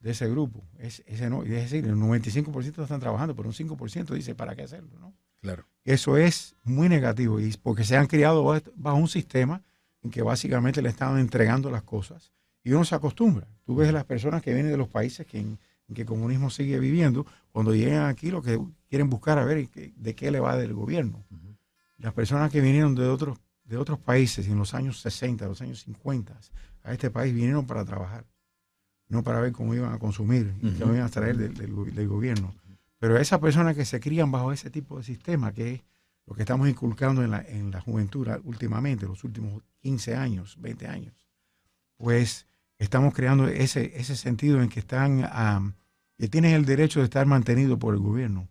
de 0.00 0.10
ese 0.10 0.28
grupo. 0.28 0.62
Es, 0.78 1.02
ese 1.06 1.28
no, 1.30 1.42
es 1.42 1.50
decir, 1.50 1.84
el 1.86 1.96
95% 1.96 2.82
están 2.82 3.00
trabajando, 3.00 3.34
pero 3.36 3.48
un 3.48 3.54
5% 3.54 4.14
dice, 4.14 4.34
¿para 4.34 4.54
qué 4.56 4.62
hacerlo? 4.62 4.90
¿no? 5.00 5.12
Claro. 5.40 5.64
Eso 5.84 6.16
es 6.16 6.54
muy 6.64 6.88
negativo 6.88 7.40
y 7.40 7.52
porque 7.62 7.84
se 7.84 7.96
han 7.96 8.06
criado 8.06 8.44
bajo- 8.76 8.96
un 8.98 9.08
sistema 9.08 9.62
en 10.02 10.10
que 10.10 10.22
básicamente 10.22 10.82
le 10.82 10.88
están 10.88 11.18
entregando 11.18 11.70
las 11.70 11.82
cosas 11.82 12.32
y 12.64 12.72
uno 12.72 12.84
se 12.84 12.94
acostumbra. 12.94 13.46
Tú 13.64 13.74
ves 13.76 13.88
a 13.88 13.92
las 13.92 14.04
personas 14.04 14.42
que 14.42 14.52
vienen 14.54 14.70
de 14.72 14.78
los 14.78 14.88
países 14.88 15.26
que 15.26 15.38
en, 15.38 15.58
en 15.88 15.94
que 15.94 16.02
el 16.02 16.06
comunismo 16.06 16.50
sigue 16.50 16.78
viviendo, 16.78 17.26
cuando 17.50 17.74
llegan 17.74 18.06
aquí 18.08 18.30
lo 18.30 18.40
que 18.42 18.60
quieren 18.88 19.10
buscar 19.10 19.38
a 19.38 19.44
ver 19.44 19.68
de 19.70 20.14
qué 20.14 20.30
le 20.30 20.38
va 20.40 20.56
del 20.56 20.72
gobierno. 20.74 21.24
Las 21.98 22.12
personas 22.14 22.50
que 22.50 22.60
vinieron 22.60 22.94
de 22.96 23.06
otros, 23.08 23.38
de 23.64 23.76
otros 23.76 23.98
países 23.98 24.46
en 24.48 24.58
los 24.58 24.74
años 24.74 25.00
60, 25.00 25.46
los 25.46 25.60
años 25.60 25.80
50 25.82 26.36
a 26.82 26.92
este 26.92 27.10
país 27.10 27.34
vinieron 27.34 27.66
para 27.66 27.84
trabajar, 27.84 28.26
no 29.08 29.22
para 29.22 29.40
ver 29.40 29.52
cómo 29.52 29.74
iban 29.74 29.92
a 29.92 29.98
consumir 29.98 30.54
y 30.62 30.70
qué 30.72 30.84
iban 30.84 31.00
a 31.00 31.08
traer 31.08 31.36
del, 31.36 31.54
del 31.54 31.94
del 31.94 32.08
gobierno. 32.08 32.54
Pero 32.98 33.18
esas 33.18 33.40
personas 33.40 33.74
que 33.74 33.84
se 33.84 34.00
crían 34.00 34.30
bajo 34.30 34.52
ese 34.52 34.70
tipo 34.70 34.96
de 34.98 35.04
sistema, 35.04 35.52
que 35.52 35.74
es 35.74 35.82
lo 36.26 36.34
que 36.34 36.42
estamos 36.42 36.68
inculcando 36.68 37.24
en 37.24 37.32
la, 37.32 37.42
en 37.42 37.70
la 37.70 37.80
juventud 37.80 38.28
últimamente, 38.44 39.06
los 39.06 39.24
últimos 39.24 39.62
15 39.80 40.14
años, 40.14 40.56
20 40.60 40.86
años, 40.86 41.26
pues 41.96 42.46
estamos 42.78 43.14
creando 43.14 43.48
ese, 43.48 43.92
ese 43.98 44.16
sentido 44.16 44.62
en 44.62 44.68
que 44.68 44.80
están, 44.80 45.74
que 46.16 46.28
tienen 46.28 46.54
el 46.54 46.64
derecho 46.64 47.00
de 47.00 47.06
estar 47.06 47.26
mantenidos 47.26 47.78
por 47.78 47.94
el 47.94 48.00
gobierno, 48.00 48.48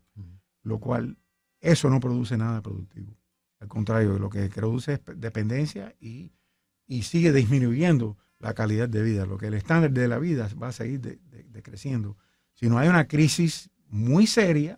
lo 0.63 0.79
cual 0.79 1.17
eso 1.59 1.89
no 1.89 2.00
produce 2.00 2.38
nada 2.38 2.61
productivo. 2.61 3.17
Al 3.59 3.67
contrario, 3.67 4.17
lo 4.19 4.29
que 4.29 4.50
produce 4.50 4.93
es 4.93 5.01
dependencia 5.15 5.95
y, 6.00 6.31
y 6.91 7.03
sigue 7.03 7.31
disminuyendo 7.31 8.17
la 8.39 8.53
calidad 8.53 8.89
de 8.89 9.01
vida. 9.01 9.25
Lo 9.25 9.38
que 9.38 9.48
el 9.48 9.53
estándar 9.53 9.91
de 9.91 10.07
la 10.10 10.19
vida 10.19 10.50
va 10.62 10.67
a 10.67 10.71
seguir 10.74 11.00
de- 11.00 11.19
de- 11.29 11.43
decreciendo. 11.45 12.17
Si 12.53 12.67
no 12.67 12.77
hay 12.77 12.89
una 12.89 13.07
crisis 13.07 13.69
muy 13.88 14.27
seria 14.27 14.77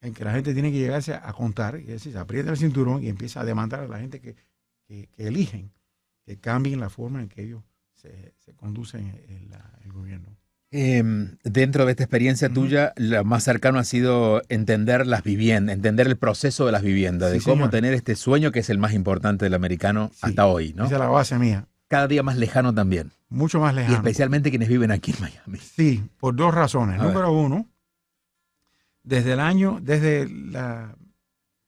en 0.00 0.12
que 0.12 0.24
la 0.24 0.32
gente 0.32 0.52
tiene 0.54 0.72
que 0.72 0.78
llegarse 0.78 1.14
a 1.14 1.32
contar, 1.32 1.76
y 1.78 1.82
es 1.82 1.86
decir, 1.88 2.12
se 2.12 2.18
aprieta 2.18 2.50
el 2.50 2.56
cinturón 2.56 3.04
y 3.04 3.08
empieza 3.08 3.42
a 3.42 3.44
demandar 3.44 3.78
a 3.80 3.86
la 3.86 4.00
gente 4.00 4.20
que, 4.20 4.34
que- 4.88 5.06
que 5.08 5.26
eligen 5.28 5.72
que 6.24 6.36
cambien 6.38 6.80
la 6.80 6.90
forma 6.90 7.22
en 7.22 7.28
que 7.28 7.42
ellos 7.42 7.62
se, 7.94 8.34
se 8.38 8.54
conducen 8.54 9.06
el 9.84 9.92
gobierno. 9.92 10.36
Eh, 10.72 11.02
dentro 11.42 11.84
de 11.84 11.90
esta 11.90 12.04
experiencia 12.04 12.48
tuya, 12.48 12.92
lo 12.96 13.24
más 13.24 13.42
cercano 13.42 13.80
ha 13.80 13.84
sido 13.84 14.40
entender 14.48 15.04
las 15.06 15.24
viviendas, 15.24 15.74
entender 15.74 16.06
el 16.06 16.16
proceso 16.16 16.64
de 16.66 16.72
las 16.72 16.82
viviendas, 16.82 17.32
Sí, 17.32 17.38
de 17.38 17.44
cómo 17.44 17.54
señor. 17.56 17.70
tener 17.70 17.94
este 17.94 18.14
sueño 18.14 18.52
que 18.52 18.60
es 18.60 18.70
el 18.70 18.78
más 18.78 18.92
importante 18.92 19.44
del 19.46 19.54
americano 19.54 20.10
Sí. 20.12 20.18
hasta 20.22 20.46
hoy, 20.46 20.72
¿no? 20.74 20.84
Esa 20.84 20.94
es 20.94 21.00
la 21.00 21.08
base 21.08 21.38
mía. 21.38 21.66
Cada 21.88 22.06
día 22.06 22.22
más 22.22 22.36
lejano 22.36 22.72
también. 22.72 23.10
Mucho 23.28 23.58
más 23.58 23.72
Y 23.72 23.76
lejano. 23.76 23.96
especialmente 23.96 24.50
quienes 24.50 24.68
viven 24.68 24.92
aquí 24.92 25.10
en 25.10 25.20
Miami. 25.20 25.58
Sí, 25.58 26.04
por 26.20 26.36
dos 26.36 26.54
razones. 26.54 27.00
A 27.00 27.04
ver. 27.04 27.12
Número 27.14 27.32
uno, 27.32 27.66
desde 29.02 29.32
el 29.32 29.40
año, 29.40 29.80
desde 29.82 30.28
la 30.28 30.94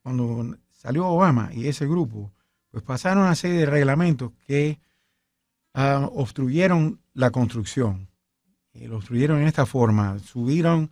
cuando 0.02 0.56
salió 0.70 1.06
Obama 1.08 1.50
y 1.52 1.66
ese 1.66 1.86
grupo, 1.86 2.32
pues 2.70 2.84
pasaron 2.84 3.24
una 3.24 3.34
serie 3.34 3.58
de 3.58 3.66
reglamentos 3.66 4.30
que 4.46 4.78
ah, 5.74 6.08
obstruyeron 6.12 7.00
la 7.14 7.30
construcción. 7.30 8.08
Y 8.74 8.86
lo 8.86 8.96
obstruyeron 8.96 9.40
en 9.40 9.46
esta 9.48 9.66
forma. 9.66 10.18
Subieron, 10.18 10.90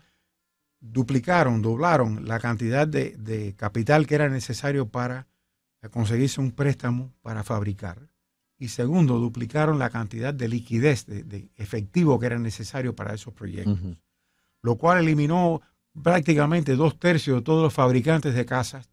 duplicaron, 0.81 1.63
doblaron 1.63 2.27
la 2.27 2.39
cantidad 2.41 2.87
de, 2.87 3.17
de 3.17 3.55
capital 3.55 4.07
que 4.07 4.15
era 4.15 4.29
necesario 4.29 4.89
para 4.89 5.27
conseguirse 5.91 6.41
un 6.41 6.53
préstamo 6.53 7.13
para 7.23 7.43
fabricar. 7.43 7.99
Y 8.59 8.69
segundo, 8.69 9.19
duplicaron 9.19 9.79
la 9.79 9.89
cantidad 9.89 10.35
de 10.35 10.49
liquidez, 10.49 11.07
de, 11.07 11.23
de 11.23 11.49
efectivo 11.57 12.19
que 12.19 12.27
era 12.27 12.39
necesario 12.39 12.95
para 12.95 13.15
esos 13.15 13.33
proyectos 13.33 13.79
lo 14.63 14.77
cual 14.77 14.99
eliminó 14.99 15.63
prácticamente 16.03 16.77
dos 16.77 16.99
tercios 16.99 17.39
de 17.39 17.43
todos 17.43 17.63
los 17.63 17.73
fabricantes 17.73 18.35
de 18.35 18.45
casas, 18.45 18.91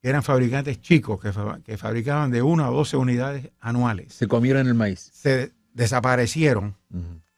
que 0.00 0.08
eran 0.08 0.22
fabricantes 0.22 0.80
chicos, 0.80 1.20
que, 1.20 1.32
fa- 1.32 1.58
que 1.64 1.76
fabricaban 1.76 2.30
de 2.30 2.42
una 2.42 2.70
o 2.70 2.74
12 2.74 2.96
unidades 2.96 3.50
anuales. 3.58 4.14
Se 4.14 4.28
comieron 4.28 4.68
el 4.68 4.74
maíz. 4.74 5.00
Se 5.12 5.52
desaparecieron. 5.74 6.76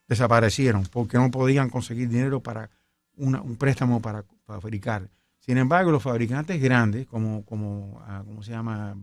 Desaparecieron, 0.09 0.85
porque 0.91 1.17
no 1.19 1.31
podían 1.31 1.71
conseguir 1.71 2.09
dinero 2.09 2.41
para 2.41 2.71
una- 3.17 3.41
un 3.43 3.57
préstamo 3.57 4.01
para 4.01 4.25
fabricar. 4.47 5.09
Sin 5.39 5.59
embargo, 5.59 5.91
los 5.91 6.03
fabricantes 6.03 6.61
grandes, 6.63 7.07
como, 7.07 7.45
como 7.45 8.01
ah, 8.07 8.23
¿cómo 8.25 8.43
se 8.43 8.53
llama? 8.53 8.97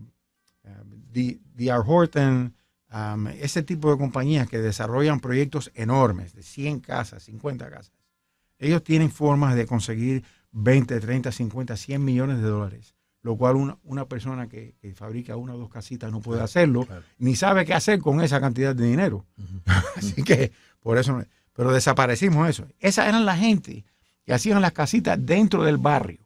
Ah, 0.65 0.81
D- 1.11 1.39
D.R. 1.55 1.81
Horton, 1.85 2.53
um, 2.93 3.27
ese 3.27 3.63
tipo 3.63 3.91
de 3.91 3.97
compañías 3.97 4.47
que 4.47 4.59
desarrollan 4.59 5.19
proyectos 5.19 5.71
enormes, 5.75 6.33
de 6.33 6.43
100 6.43 6.79
casas, 6.79 7.23
50 7.23 7.69
casas, 7.69 7.91
ellos 8.57 8.83
tienen 8.83 9.09
formas 9.11 9.55
de 9.55 9.65
conseguir 9.65 10.23
20, 10.51 10.99
30, 10.99 11.31
50, 11.31 11.75
100 11.77 12.03
millones 12.03 12.37
de 12.37 12.43
dólares, 12.43 12.95
lo 13.21 13.35
cual 13.37 13.55
una, 13.55 13.77
una 13.83 14.05
persona 14.05 14.47
que, 14.47 14.75
que 14.81 14.93
fabrica 14.93 15.35
una 15.35 15.53
o 15.53 15.57
dos 15.57 15.69
casitas 15.69 16.11
no 16.11 16.19
puede 16.21 16.37
Claro, 16.37 16.45
hacerlo, 16.45 16.85
claro. 16.85 17.03
ni 17.19 17.35
sabe 17.35 17.65
qué 17.65 17.73
hacer 17.73 17.99
con 17.99 18.21
esa 18.21 18.39
cantidad 18.41 18.75
de 18.75 18.85
dinero. 18.87 19.25
Así 19.97 20.23
que 20.23 20.51
por 20.79 20.97
eso, 20.97 21.23
pero 21.53 21.71
desaparecimos 21.71 22.47
eso. 22.49 22.67
Esas 22.79 23.07
eran 23.07 23.25
la 23.25 23.35
gente 23.37 23.85
que 24.25 24.33
hacían 24.33 24.61
las 24.61 24.71
casitas 24.73 25.17
dentro 25.23 25.63
del 25.63 25.77
barrio. 25.77 26.19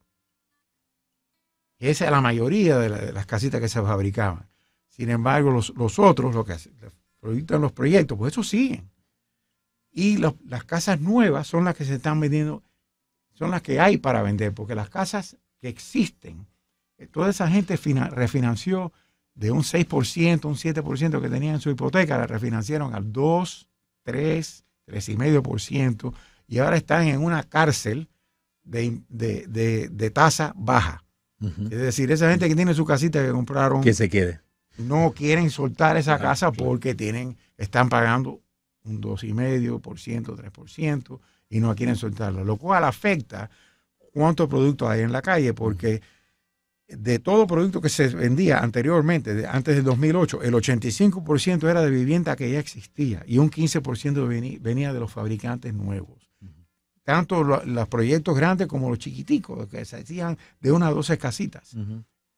Esa 1.80 2.06
era 2.06 2.12
la 2.18 2.22
mayoría 2.22 2.78
de, 2.78 2.90
la- 2.90 2.98
de 3.00 3.14
las 3.14 3.26
casitas 3.26 3.60
que 3.60 3.68
se 3.68 3.82
fabricaban. 3.82 4.48
Sin 4.88 5.10
embargo, 5.10 5.52
los, 5.52 5.70
los 5.76 6.00
otros, 6.00 6.34
los 6.36 6.46
que 6.46 6.56
proyectan 7.20 7.62
los 7.62 7.72
proyectos, 7.72 8.18
pues 8.18 8.34
eso 8.34 8.44
siguen. 8.44 8.90
Y 9.92 10.18
las 10.18 10.64
casas 10.66 11.00
nuevas 11.02 11.48
son 11.48 11.66
las 11.66 11.76
que 11.76 11.86
se 11.86 11.96
están 11.96 12.20
vendiendo, 12.20 12.64
son 13.34 13.52
las 13.52 13.62
que 13.62 13.80
hay 13.80 13.98
para 13.98 14.22
vender, 14.24 14.54
porque 14.54 14.76
las 14.76 14.90
casas 14.90 15.38
que 15.60 15.68
existen, 15.70 16.48
eh, 16.98 17.08
toda 17.08 17.30
esa 17.30 17.48
gente 17.50 17.78
fina- 17.78 18.10
refinanció 18.10 18.92
de 19.36 19.52
un 19.52 19.64
6%, 19.64 20.46
un 20.46 20.56
7% 20.56 21.22
que 21.22 21.30
tenían 21.30 21.56
en 21.56 21.62
su 21.62 21.70
hipoteca, 21.70 22.18
la 22.18 22.28
refinanciaron 22.28 22.94
al 22.96 23.12
2, 23.12 23.68
3, 24.04 24.64
3,5% 24.88 26.14
y 26.48 26.60
ahora 26.60 26.78
están 26.78 27.08
en 27.08 27.22
una 27.22 27.44
cárcel 27.44 28.10
de, 28.64 29.02
de, 29.10 29.46
de- 29.48 29.90
de 29.90 30.10
tasa 30.12 30.54
baja. 30.56 31.04
Es 31.42 31.70
decir, 31.72 32.10
esa 32.10 32.30
gente 32.30 32.48
que 32.48 32.56
tiene 32.56 32.74
su 32.74 32.86
casita 32.86 33.22
que 33.26 33.32
compraron 33.32 33.82
Que 33.82 33.94
se 33.94 34.08
quede. 34.10 34.40
no 34.78 35.12
quieren 35.14 35.50
soltar 35.50 35.98
esa 35.98 36.14
Ah, 36.14 36.20
casa 36.20 36.50
claro. 36.52 36.64
porque 36.70 36.96
tienen, 36.96 37.36
están 37.58 37.90
pagando 37.90 38.40
un 38.86 39.02
2,5%, 39.02 40.36
3% 40.38 41.20
y 41.50 41.60
no 41.60 41.76
quieren 41.76 41.98
soltarla, 41.98 42.44
lo 42.46 42.56
cual 42.58 42.86
afecta 42.86 43.50
cuánto 44.14 44.48
producto 44.48 44.88
hay 44.90 45.02
en 45.02 45.12
la 45.12 45.22
calle 45.22 45.54
porque 45.54 46.02
de 46.98 47.20
todo 47.20 47.48
producto 47.48 47.82
que 47.82 47.90
se 47.90 48.08
vendía 48.10 48.60
anteriormente, 48.60 49.34
de- 49.34 49.48
antes 49.48 49.76
del 49.76 49.84
2008, 49.84 50.42
el 50.44 50.54
85% 50.54 51.70
era 51.70 51.82
de 51.82 51.90
vivienda 51.90 52.36
que 52.36 52.52
ya 52.52 52.60
existía 52.60 53.24
y 53.28 53.38
un 53.38 53.50
15% 53.50 54.28
veni- 54.28 54.60
venía 54.60 54.94
de 54.94 55.00
los 55.00 55.12
fabricantes 55.12 55.74
nuevos. 55.74 56.30
Tanto 57.04 57.44
lo- 57.44 57.64
los 57.66 57.88
proyectos 57.90 58.36
grandes 58.36 58.68
como 58.68 58.90
los 58.90 58.98
chiquiticos, 59.00 59.68
que 59.68 59.84
se 59.86 59.98
hacían 59.98 60.38
de 60.62 60.72
unas 60.72 60.94
12 60.94 61.18
casitas. 61.18 61.74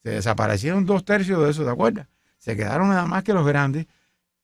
Se 0.03 0.09
desaparecieron 0.09 0.85
dos 0.85 1.05
tercios 1.05 1.43
de 1.43 1.51
eso, 1.51 1.63
¿de 1.63 1.71
acuerdo? 1.71 2.05
Se 2.37 2.55
quedaron 2.55 2.89
nada 2.89 3.05
más 3.05 3.23
que 3.23 3.33
los 3.33 3.45
grandes 3.45 3.87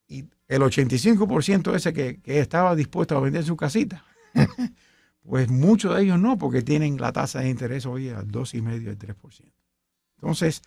y 0.08 0.26
el 0.48 0.62
85% 0.62 1.76
ese 1.76 1.94
que, 1.94 2.20
que 2.22 2.40
estaba 2.40 2.76
dispuesto 2.76 3.16
a 3.18 3.22
vender 3.22 3.44
su 3.44 3.56
casita, 3.56 4.04
pues 5.24 5.50
muchos 5.50 5.96
de 5.96 6.04
ellos 6.04 6.20
no, 6.20 6.38
porque 6.38 6.62
tienen 6.62 6.98
la 6.98 7.12
tasa 7.12 7.40
de 7.42 7.50
interés 7.50 7.86
hoy 7.86 8.10
al 8.10 8.28
2,5 8.28 8.90
al 8.90 8.98
3%. 8.98 9.52
Entonces, 10.22 10.62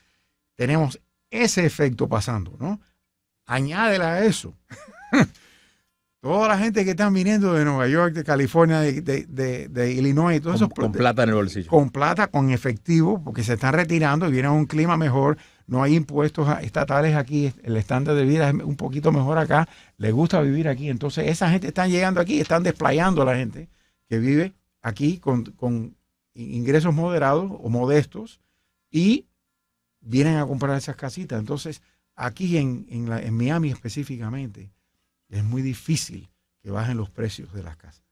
tenemos 0.57 1.01
ese 1.31 1.65
efecto 1.65 2.09
pasando, 2.09 2.57
¿no? 2.59 2.81
Añádela 3.47 4.15
a 4.15 4.25
eso. 4.25 4.55
toda 6.21 6.49
la 6.49 6.59
gente 6.59 6.85
que 6.85 6.93
están 6.93 7.13
viniendo 7.13 7.53
de 7.53 7.65
Nueva 7.65 7.87
York, 7.87 8.15
de 8.15 8.25
California, 8.25 8.81
de, 8.81 9.03
de- 9.03 9.27
de- 9.27 9.69
de 9.69 9.93
Illinois, 9.93 10.39
y 10.39 10.41
todos 10.41 10.55
Con, 10.61 10.67
esos 10.71 10.75
con 10.75 10.93
plata 10.93 11.23
en 11.25 11.29
el 11.29 11.35
bolsillo. 11.35 11.69
con 11.71 11.91
plata, 11.91 12.29
con 12.29 12.51
efectivo, 12.51 13.23
porque 13.23 13.45
se 13.45 13.55
están 13.55 13.75
retirando 13.75 14.27
y 14.27 14.33
viene 14.33 14.49
a 14.49 14.53
un 14.53 14.65
clima 14.65 14.97
mejor, 14.97 15.37
no 15.67 15.83
hay 15.83 15.95
impuestos 15.97 16.49
estatales 16.63 17.15
aquí, 17.15 17.53
el 17.63 17.77
estándar 17.77 18.15
de 18.17 18.25
vida 18.25 18.49
es 18.49 18.55
un 18.55 18.77
poquito 18.77 19.13
mejor 19.13 19.37
acá, 19.39 19.69
les 19.99 20.13
gusta 20.13 20.41
vivir 20.41 20.67
aquí, 20.69 20.89
entonces 20.89 21.27
esa 21.29 21.51
gente 21.51 21.69
está 21.69 21.87
llegando 21.87 22.21
aquí, 22.21 22.41
están 22.41 22.63
desplayando 22.63 23.21
a 23.23 23.27
la 23.27 23.37
gente 23.37 23.69
que 24.09 24.19
vive 24.19 24.55
aquí 24.81 25.19
con, 25.19 25.45
con 25.53 25.95
ingresos 26.35 26.95
moderados 26.95 27.51
o 27.51 27.69
modestos 27.69 28.41
y 28.91 29.27
vienen 30.05 30.37
a 30.37 30.47
comprar 30.47 30.77
esas 30.77 30.97
casitas. 30.97 31.39
Entonces, 31.39 31.83
aquí 32.15 32.57
en, 32.59 32.87
en, 32.91 33.09
la- 33.09 33.21
en 33.23 33.35
Miami 33.35 33.71
específicamente, 33.71 34.71
es 35.29 35.43
muy 35.45 35.63
difícil 35.63 36.29
que 36.63 36.71
bajen 36.71 36.97
los 36.97 37.11
precios 37.11 37.53
de 37.53 37.63
las 37.63 37.77
casas. 37.77 38.03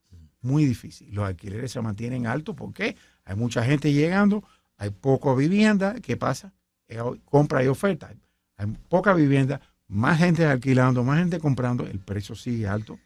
Muy 0.40 0.64
difícil. 0.64 1.14
Los 1.14 1.24
alquileres 1.26 1.70
se 1.70 1.80
mantienen 1.80 2.26
altos 2.26 2.56
porque 2.56 2.96
hay 3.24 3.36
mucha 3.36 3.64
gente 3.64 3.92
llegando, 3.92 4.42
hay 4.76 4.90
poca 4.90 5.32
vivienda. 5.34 5.94
¿Qué 6.02 6.16
pasa? 6.16 6.52
Eh, 6.88 6.98
Compra 7.24 7.62
y 7.62 7.68
oferta. 7.68 8.12
Hay 8.56 8.66
poca 8.88 9.14
vivienda, 9.14 9.60
más 9.86 10.18
gente 10.18 10.44
alquilando, 10.44 11.04
más 11.04 11.18
gente 11.20 11.38
comprando, 11.38 11.86
el 11.86 12.00
precio 12.00 12.34
sigue 12.34 12.66
alto 12.66 12.98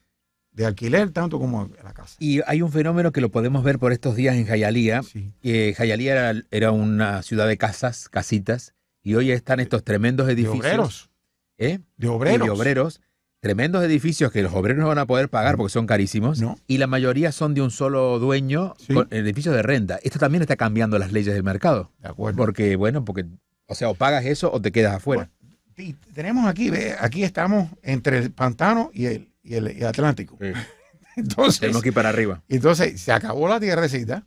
de 0.51 0.65
alquiler 0.65 1.11
tanto 1.11 1.37
como 1.37 1.69
la 1.83 1.93
casa. 1.93 2.15
Y 2.19 2.41
hay 2.47 2.63
un 2.63 2.71
fenómeno 2.71 3.11
que 3.11 3.21
lo 3.21 3.29
podemos 3.29 3.63
ver 3.63 3.77
por 3.77 3.93
estos 3.93 4.15
días 4.15 4.35
en 4.35 4.47
Jayalía. 4.47 5.03
Sí. 5.03 5.31
Jayalía 5.75 6.13
era, 6.31 6.43
era 6.49 6.71
una 6.71 7.21
ciudad 7.21 7.47
de 7.47 7.57
casas, 7.57 8.09
casitas, 8.09 8.73
y 9.09 9.15
hoy 9.15 9.31
están 9.31 9.59
estos 9.59 9.83
tremendos 9.83 10.27
De 10.27 10.33
edificios. 10.33 10.59
obreros. 10.59 11.09
¿eh? 11.57 11.79
De 11.97 12.07
Y 12.07 12.09
obreros. 12.09 12.45
de 12.47 12.51
obreros. 12.51 13.01
Tremendos 13.39 13.83
edificios 13.83 14.31
que 14.31 14.41
los 14.41 14.51
obreros 14.53 14.81
no 14.81 14.87
van 14.87 14.97
a 14.97 15.05
poder 15.05 15.29
pagar 15.29 15.57
porque 15.57 15.71
son 15.71 15.85
carísimos. 15.85 16.41
No. 16.41 16.57
Y 16.67 16.79
la 16.79 16.87
mayoría 16.87 17.31
son 17.31 17.53
de 17.53 17.61
un 17.61 17.69
solo 17.71 18.17
dueño, 18.19 18.73
Sí. 18.79 18.93
con 18.93 19.07
edificios 19.11 19.53
de 19.55 19.61
renta. 19.61 19.99
Esto 20.03 20.17
también 20.19 20.41
está 20.41 20.55
cambiando 20.55 20.97
las 20.97 21.11
leyes 21.11 21.33
del 21.33 21.43
mercado. 21.43 21.91
De 21.99 22.09
acuerdo. 22.09 22.37
Porque, 22.37 22.75
bueno, 22.75 23.05
porque, 23.05 23.25
o 23.67 23.75
sea, 23.75 23.89
o 23.89 23.93
pagas 23.95 24.25
eso 24.25 24.51
o 24.51 24.59
te 24.61 24.71
quedas 24.71 24.95
afuera. 24.95 25.29
Y 25.77 25.93
tenemos 26.13 26.47
aquí, 26.47 26.71
ve, 26.71 26.95
aquí 26.99 27.23
estamos 27.23 27.69
entre 27.83 28.17
el 28.17 28.31
pantano 28.31 28.89
y 28.93 29.05
el, 29.05 29.31
y 29.43 29.53
el, 29.53 29.67
y 29.77 29.81
el 29.81 29.85
Atlántico. 29.85 30.37
Sí. 30.41 30.47
Entonces, 31.15 31.59
Tenemos 31.59 31.81
que 31.83 31.89
ir 31.89 31.93
para 31.95 32.09
arriba. 32.09 32.43
entonces, 32.49 32.99
se 33.01 33.11
acabó 33.11 33.47
la 33.47 33.59
tierrecita. 33.59 34.25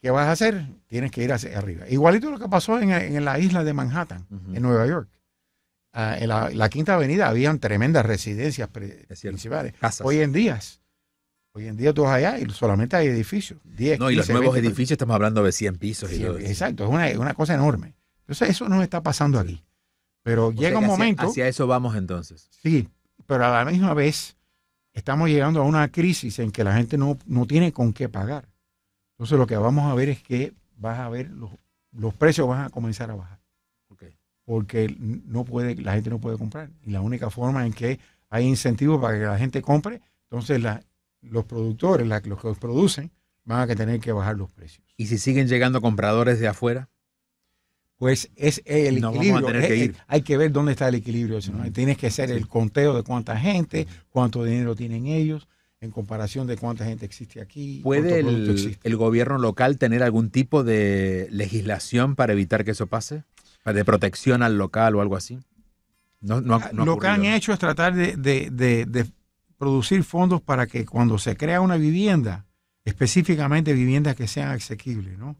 ¿Qué 0.00 0.10
vas 0.10 0.26
a 0.28 0.32
hacer? 0.32 0.64
Tienes 0.86 1.10
que 1.10 1.22
ir 1.22 1.32
hacia 1.32 1.56
arriba. 1.58 1.86
Igualito 1.88 2.30
lo 2.30 2.38
que 2.38 2.48
pasó 2.48 2.80
en, 2.80 2.90
en 2.90 3.24
la 3.24 3.38
isla 3.38 3.64
de 3.64 3.72
Manhattan, 3.74 4.26
en 4.54 4.62
Nueva 4.62 4.86
York. 4.86 5.08
Ah, 5.92 6.16
en 6.18 6.28
la, 6.28 6.50
la 6.50 6.68
Quinta 6.68 6.94
Avenida 6.94 7.28
habían 7.28 7.58
tremendas 7.58 8.06
residencias 8.06 8.68
principales. 8.68 9.74
Casas. 9.80 10.06
Hoy 10.06 10.20
en 10.20 10.32
día, 10.32 10.58
hoy 11.52 11.66
en 11.66 11.76
día 11.76 11.92
tú 11.92 12.02
vas 12.04 12.14
allá 12.14 12.38
y 12.38 12.48
solamente 12.50 12.96
hay 12.96 13.08
edificios. 13.08 13.58
10, 13.64 13.98
no, 13.98 14.10
y 14.10 14.14
los 14.14 14.26
15, 14.26 14.32
nuevos 14.34 14.54
20, 14.54 14.68
edificios 14.68 14.92
estamos 14.92 15.14
hablando 15.14 15.42
de 15.42 15.52
100 15.52 15.76
pisos. 15.76 16.10
y 16.12 16.16
Sí, 16.16 16.22
todo 16.22 16.38
eso. 16.38 16.46
exacto, 16.48 16.84
es 16.84 16.90
una, 16.90 17.08
una 17.20 17.34
cosa 17.34 17.54
enorme. 17.54 17.94
Entonces, 18.20 18.50
eso 18.50 18.68
no 18.68 18.82
está 18.82 19.02
pasando 19.02 19.38
aquí. 19.38 19.62
Pero 20.22 20.46
O 20.48 20.52
llega 20.52 20.78
un 20.78 20.84
hacia- 20.84 20.96
momento. 20.96 21.22
Hacia 21.26 21.48
eso 21.48 21.66
vamos 21.66 21.96
entonces. 21.96 22.48
Sí, 22.62 22.88
pero 23.26 23.44
a 23.46 23.64
la 23.64 23.70
misma 23.70 23.92
vez 23.94 24.36
estamos 24.92 25.28
llegando 25.28 25.60
a 25.60 25.64
una 25.64 25.88
crisis 25.90 26.38
en 26.38 26.52
que 26.52 26.62
la 26.62 26.74
gente 26.74 26.96
no, 26.96 27.18
no 27.26 27.46
tiene 27.46 27.72
con 27.72 27.92
qué 27.92 28.08
pagar. 28.08 28.48
Entonces 29.20 29.36
lo 29.38 29.46
que 29.46 29.56
vamos 29.58 29.84
a 29.84 29.94
ver 29.94 30.08
es 30.08 30.22
que 30.22 30.54
vas 30.78 30.98
a 30.98 31.10
ver 31.10 31.28
los, 31.28 31.50
los 31.92 32.14
precios 32.14 32.48
van 32.48 32.64
a 32.64 32.70
comenzar 32.70 33.10
a 33.10 33.16
bajar 33.16 33.38
Ok. 33.90 34.04
porque 34.46 34.96
no 34.98 35.44
puede, 35.44 35.74
la 35.76 35.92
gente 35.92 36.08
no 36.08 36.18
puede 36.18 36.38
comprar. 36.38 36.70
Y 36.86 36.90
la 36.90 37.02
única 37.02 37.28
forma 37.28 37.66
en 37.66 37.74
que 37.74 38.00
hay 38.30 38.46
incentivos 38.46 38.98
para 38.98 39.18
que 39.18 39.24
la 39.26 39.36
gente 39.36 39.60
compre, 39.60 40.00
entonces 40.30 40.62
la- 40.62 40.82
los 41.20 41.44
productores, 41.44 42.06
la- 42.06 42.20
los 42.24 42.40
que 42.40 42.54
producen, 42.54 43.10
van 43.44 43.68
a 43.68 43.74
tener 43.76 44.00
que 44.00 44.10
bajar 44.10 44.38
los 44.38 44.50
precios. 44.52 44.86
¿Y 44.96 45.04
si 45.08 45.18
siguen 45.18 45.48
llegando 45.48 45.82
compradores 45.82 46.40
de 46.40 46.48
afuera? 46.48 46.88
Pues 47.96 48.30
es 48.36 48.62
el 48.64 49.04
equilibrio. 49.04 49.46
que 49.48 49.58
Es- 49.58 49.90
es- 49.90 49.96
hay 50.06 50.22
que 50.22 50.38
ver 50.38 50.50
dónde 50.50 50.72
está 50.72 50.88
el 50.88 50.94
equilibrio. 50.94 51.38
¿no? 51.52 51.70
Tienes 51.72 51.98
que 51.98 52.06
hacer 52.06 52.30
el 52.30 52.48
conteo 52.48 52.94
de 52.96 53.02
cuánta 53.02 53.36
gente, 53.38 53.86
cuánto 54.08 54.44
dinero 54.44 54.74
tienen 54.74 55.06
ellos, 55.06 55.46
en 55.80 55.90
comparación 55.90 56.46
de 56.46 56.56
cuánta 56.58 56.84
gente 56.84 57.06
existe 57.06 57.40
aquí. 57.40 57.80
¿Puede 57.82 58.20
el, 58.20 58.50
existe. 58.50 58.86
el 58.86 58.96
gobierno 58.96 59.38
local 59.38 59.78
tener 59.78 60.02
algún 60.02 60.30
tipo 60.30 60.62
de 60.62 61.26
legislación 61.30 62.16
para 62.16 62.34
evitar 62.34 62.64
que 62.64 62.72
eso 62.72 62.86
pase? 62.86 63.24
¿De 63.64 63.84
protección 63.84 64.42
al 64.42 64.58
local 64.58 64.94
o 64.96 65.00
algo 65.00 65.16
así? 65.16 65.38
No, 66.20 66.40
no 66.40 66.56
ha- 66.56 66.70
no 66.72 66.82
ha 66.82 66.86
Lo 66.86 66.98
que 66.98 67.06
han 67.06 67.24
hecho 67.24 67.52
es 67.52 67.58
tratar 67.58 67.94
de, 67.94 68.16
de- 68.16 68.50
de- 68.50 68.84
de 68.86 69.06
producir 69.56 70.04
fondos 70.04 70.42
para 70.42 70.66
que 70.66 70.84
cuando 70.84 71.18
se 71.18 71.36
crea 71.36 71.60
una 71.62 71.76
vivienda, 71.76 72.46
específicamente 72.84 73.72
viviendas 73.72 74.16
que 74.16 74.26
sean 74.28 74.50
asequibles, 74.50 75.18
¿no? 75.18 75.36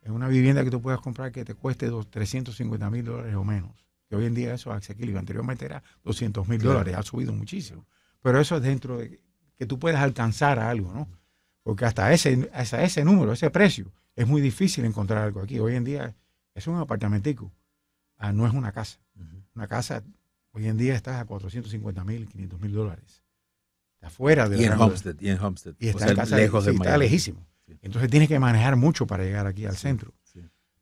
Es 0.00 0.10
una 0.10 0.26
vivienda 0.26 0.64
que 0.64 0.70
tú 0.70 0.80
puedas 0.82 1.00
comprar 1.00 1.30
que 1.30 1.44
te 1.44 1.54
cueste 1.54 1.86
dos, 1.86 2.10
350 2.10 2.90
mil 2.90 3.04
dólares 3.04 3.34
o 3.36 3.44
menos. 3.44 3.70
Que 4.08 4.16
hoy 4.16 4.26
en 4.26 4.34
día 4.34 4.52
eso 4.54 4.70
es 4.70 4.76
asequible. 4.78 5.16
Anteriormente 5.16 5.64
era 5.64 5.82
200 6.04 6.48
mil 6.48 6.58
dólares. 6.60 6.96
Ha 6.96 7.02
subido 7.04 7.32
muchísimo. 7.32 7.86
Pero 8.20 8.40
eso 8.40 8.56
es 8.56 8.62
dentro 8.62 8.98
de 8.98 9.20
que 9.62 9.66
tú 9.66 9.78
puedas 9.78 10.02
alcanzar 10.02 10.58
a 10.58 10.70
algo, 10.70 10.92
¿no? 10.92 11.06
Porque 11.62 11.84
hasta 11.84 12.12
ese, 12.12 12.50
hasta 12.52 12.82
ese 12.82 13.04
número, 13.04 13.32
ese 13.32 13.48
precio, 13.48 13.92
es 14.16 14.26
muy 14.26 14.40
difícil 14.40 14.84
encontrar 14.84 15.22
algo 15.22 15.40
aquí. 15.40 15.60
Hoy 15.60 15.76
en 15.76 15.84
día 15.84 16.16
es 16.52 16.66
un 16.66 16.76
apartamentico. 16.78 17.52
Ah, 18.18 18.32
no 18.32 18.44
es 18.44 18.52
una 18.52 18.72
casa. 18.72 18.98
Una 19.54 19.68
casa 19.68 20.02
hoy 20.50 20.66
en 20.66 20.76
día 20.78 20.96
está 20.96 21.20
a 21.20 21.24
450 21.26 22.02
mil, 22.02 22.26
500 22.26 22.60
mil 22.60 22.72
dólares. 22.72 23.22
Está 23.94 24.10
fuera 24.10 24.48
del 24.48 24.60
Y 24.60 24.64
en 24.64 24.70
de- 24.70 24.76
Homestead, 24.82 25.14
y 25.20 25.28
en 25.28 25.38
Homestead. 25.40 25.74
y 25.78 25.86
O 25.86 25.90
está 25.90 25.98
sea, 26.00 26.08
en 26.10 26.16
casa 26.16 26.36
lejos 26.36 26.64
sí, 26.64 26.70
de 26.70 26.76
está 26.76 26.98
lejísimo. 26.98 27.46
Sí. 27.68 27.78
Entonces 27.82 28.10
tienes 28.10 28.28
que 28.28 28.40
manejar 28.40 28.74
mucho 28.74 29.06
para 29.06 29.22
llegar 29.22 29.46
aquí 29.46 29.64
al 29.64 29.76
Sí, 29.76 29.82
centro. 29.82 30.12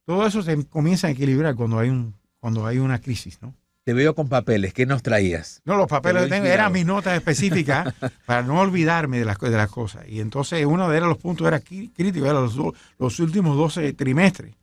Todo 0.06 0.26
eso 0.26 0.40
se 0.42 0.64
comienza 0.64 1.06
a 1.08 1.10
equilibrar 1.10 1.54
cuando 1.54 1.78
hay 1.78 1.90
un 1.90 2.14
cuando 2.38 2.66
hay 2.66 2.78
una 2.78 2.98
crisis, 3.02 3.42
¿no? 3.42 3.54
Te 3.84 3.94
veo 3.94 4.14
con 4.14 4.28
papeles. 4.28 4.72
¿Qué 4.74 4.84
nos 4.86 5.02
traías? 5.02 5.62
No, 5.64 5.76
los 5.76 5.86
papeles 5.88 6.24
que 6.24 6.28
tengo 6.30 6.46
eran 6.54 6.72
mis 6.72 6.84
notas 6.86 7.14
específicas 7.16 7.92
para 8.26 8.42
no 8.42 8.60
olvidarme 8.60 9.18
de 9.18 9.24
las, 9.24 9.38
de 9.38 9.50
las 9.50 9.70
cosas. 9.70 10.06
Y 10.08 10.20
entonces 10.20 10.64
uno 10.66 10.88
de 10.88 11.00
los 11.00 11.16
puntos 11.18 11.46
era 11.46 11.60
crítico, 11.60 12.24
era 12.26 12.40
los, 12.40 12.56
últimos 13.20 13.56
12 13.56 13.92
trimestres. 13.94 14.54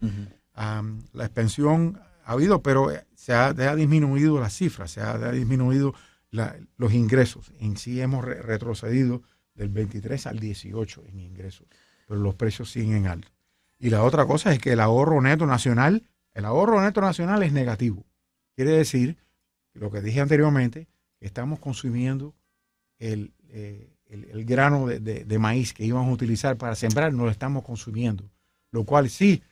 Am, 0.53 1.01
la 1.13 1.25
expansión 1.25 1.99
ha 2.25 2.31
habido, 2.33 2.61
pero 2.61 2.91
se 3.15 3.33
ha, 3.33 3.47
ha 3.47 3.75
disminuido 3.75 4.39
las 4.39 4.53
cifras, 4.55 4.91
se 4.91 5.01
ha, 5.01 5.11
ha 5.11 5.31
disminuido 5.31 5.93
la- 6.31 6.55
los 6.77 6.93
ingresos. 6.93 7.51
En 7.59 7.77
sí 7.77 8.01
hemos 8.01 8.23
re- 8.23 8.41
retrocedido 8.41 9.21
del 9.55 9.69
23 9.69 10.27
al 10.27 10.39
18 10.39 11.03
en 11.09 11.19
ingresos, 11.19 11.67
pero 12.07 12.19
los 12.19 12.35
precios 12.35 12.71
siguen 12.71 13.07
altos. 13.07 13.31
Y 13.79 13.89
la 13.89 14.03
otra 14.03 14.25
cosa 14.25 14.51
es 14.51 14.59
que 14.59 14.71
el 14.73 14.79
ahorro 14.79 15.21
neto 15.21 15.45
nacional, 15.45 16.03
el 16.33 16.45
ahorro 16.45 16.81
neto 16.81 17.01
nacional 17.01 17.43
es 17.43 17.51
negativo. 17.53 18.05
Quiere 18.57 18.71
decir, 18.71 19.15
lo 19.75 19.91
que 19.91 20.01
dije 20.01 20.19
anteriormente, 20.19 20.87
estamos 21.19 21.59
consumiendo 21.59 22.33
el, 22.97 23.31
eh, 23.49 23.93
el- 24.07 24.45
grano 24.45 24.87
de, 24.87 24.99
de- 24.99 25.39
maíz 25.39 25.75
que 25.75 25.85
íbamos 25.85 26.09
a 26.09 26.13
utilizar 26.13 26.57
para 26.57 26.73
sembrar, 26.73 27.13
no 27.13 27.25
lo 27.25 27.29
estamos 27.31 27.63
consumiendo. 27.63 28.29
Lo 28.71 28.83
cual 28.83 29.11
sí 29.11 29.43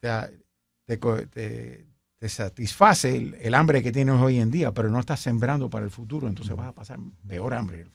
te, 0.00 1.86
te 2.18 2.28
satisface 2.28 3.16
el, 3.16 3.34
el 3.34 3.54
hambre 3.54 3.84
que 3.84 3.92
tienes 3.92 4.16
hoy 4.20 4.38
en 4.40 4.50
día, 4.50 4.72
pero 4.72 4.90
no 4.90 4.98
estás 4.98 5.20
sembrando 5.20 5.70
para 5.70 5.84
el 5.84 5.92
futuro, 5.92 6.26
entonces 6.26 6.56
vas 6.56 6.68
a 6.68 6.72
pasar 6.74 6.98
peor 7.28 7.54
hambre. 7.54 7.86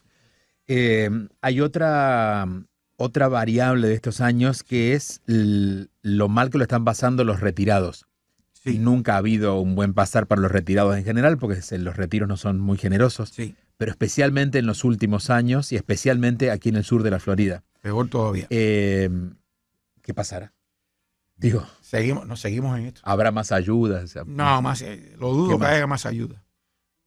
Eh, 0.68 1.10
hay 1.42 1.62
otra, 1.62 2.48
otra 2.98 3.28
variable 3.28 3.90
de 3.90 3.96
estos 3.96 4.22
años 4.22 4.64
que 4.64 4.94
es 4.94 5.22
lo 5.28 6.30
mal 6.30 6.50
que 6.50 6.58
lo 6.60 6.64
están 6.64 6.86
pasando 6.86 7.26
los 7.26 7.42
retirados. 7.42 8.06
Sí, 8.72 8.80
Nunca 8.80 9.16
ha 9.16 9.18
habido 9.18 9.60
un 9.60 9.76
buen 9.76 9.94
pasar 9.94 10.28
para 10.28 10.42
los 10.42 10.52
retirados 10.52 10.96
en 10.98 11.04
general, 11.04 11.38
porque 11.38 11.60
los 11.78 11.96
retiros 11.98 12.28
no 12.28 12.38
son 12.38 12.60
muy 12.60 12.78
generosos, 12.78 13.30
sí, 13.30 13.56
pero 13.78 13.92
especialmente 13.92 14.60
en 14.60 14.66
los 14.66 14.84
últimos 14.84 15.30
años 15.30 15.72
y 15.72 15.76
especialmente 15.76 16.52
aquí 16.52 16.70
en 16.70 16.76
el 16.78 16.84
sur 16.84 17.04
de 17.04 17.12
la 17.12 17.20
Florida. 17.20 17.64
peor 17.82 18.08
todavía. 18.10 18.48
Eh, 18.50 19.10
¿Qué 20.02 20.14
pasará? 20.14 20.54
Digo, 21.36 21.64
Seguimos, 21.82 22.26
no 22.26 22.36
seguimos 22.36 22.78
en 22.80 22.88
esto. 22.88 23.02
habrá 23.04 23.32
más 23.32 23.52
ayudas. 23.52 24.04
o 24.04 24.08
sea, 24.08 24.24
No, 24.26 24.62
más, 24.62 24.82
eh, 24.82 25.16
lo 25.20 25.34
dudo 25.34 25.58
¿Qué 25.60 25.66
que 25.66 25.72
haya 25.72 25.88
más 25.88 26.06
ayuda. 26.06 26.44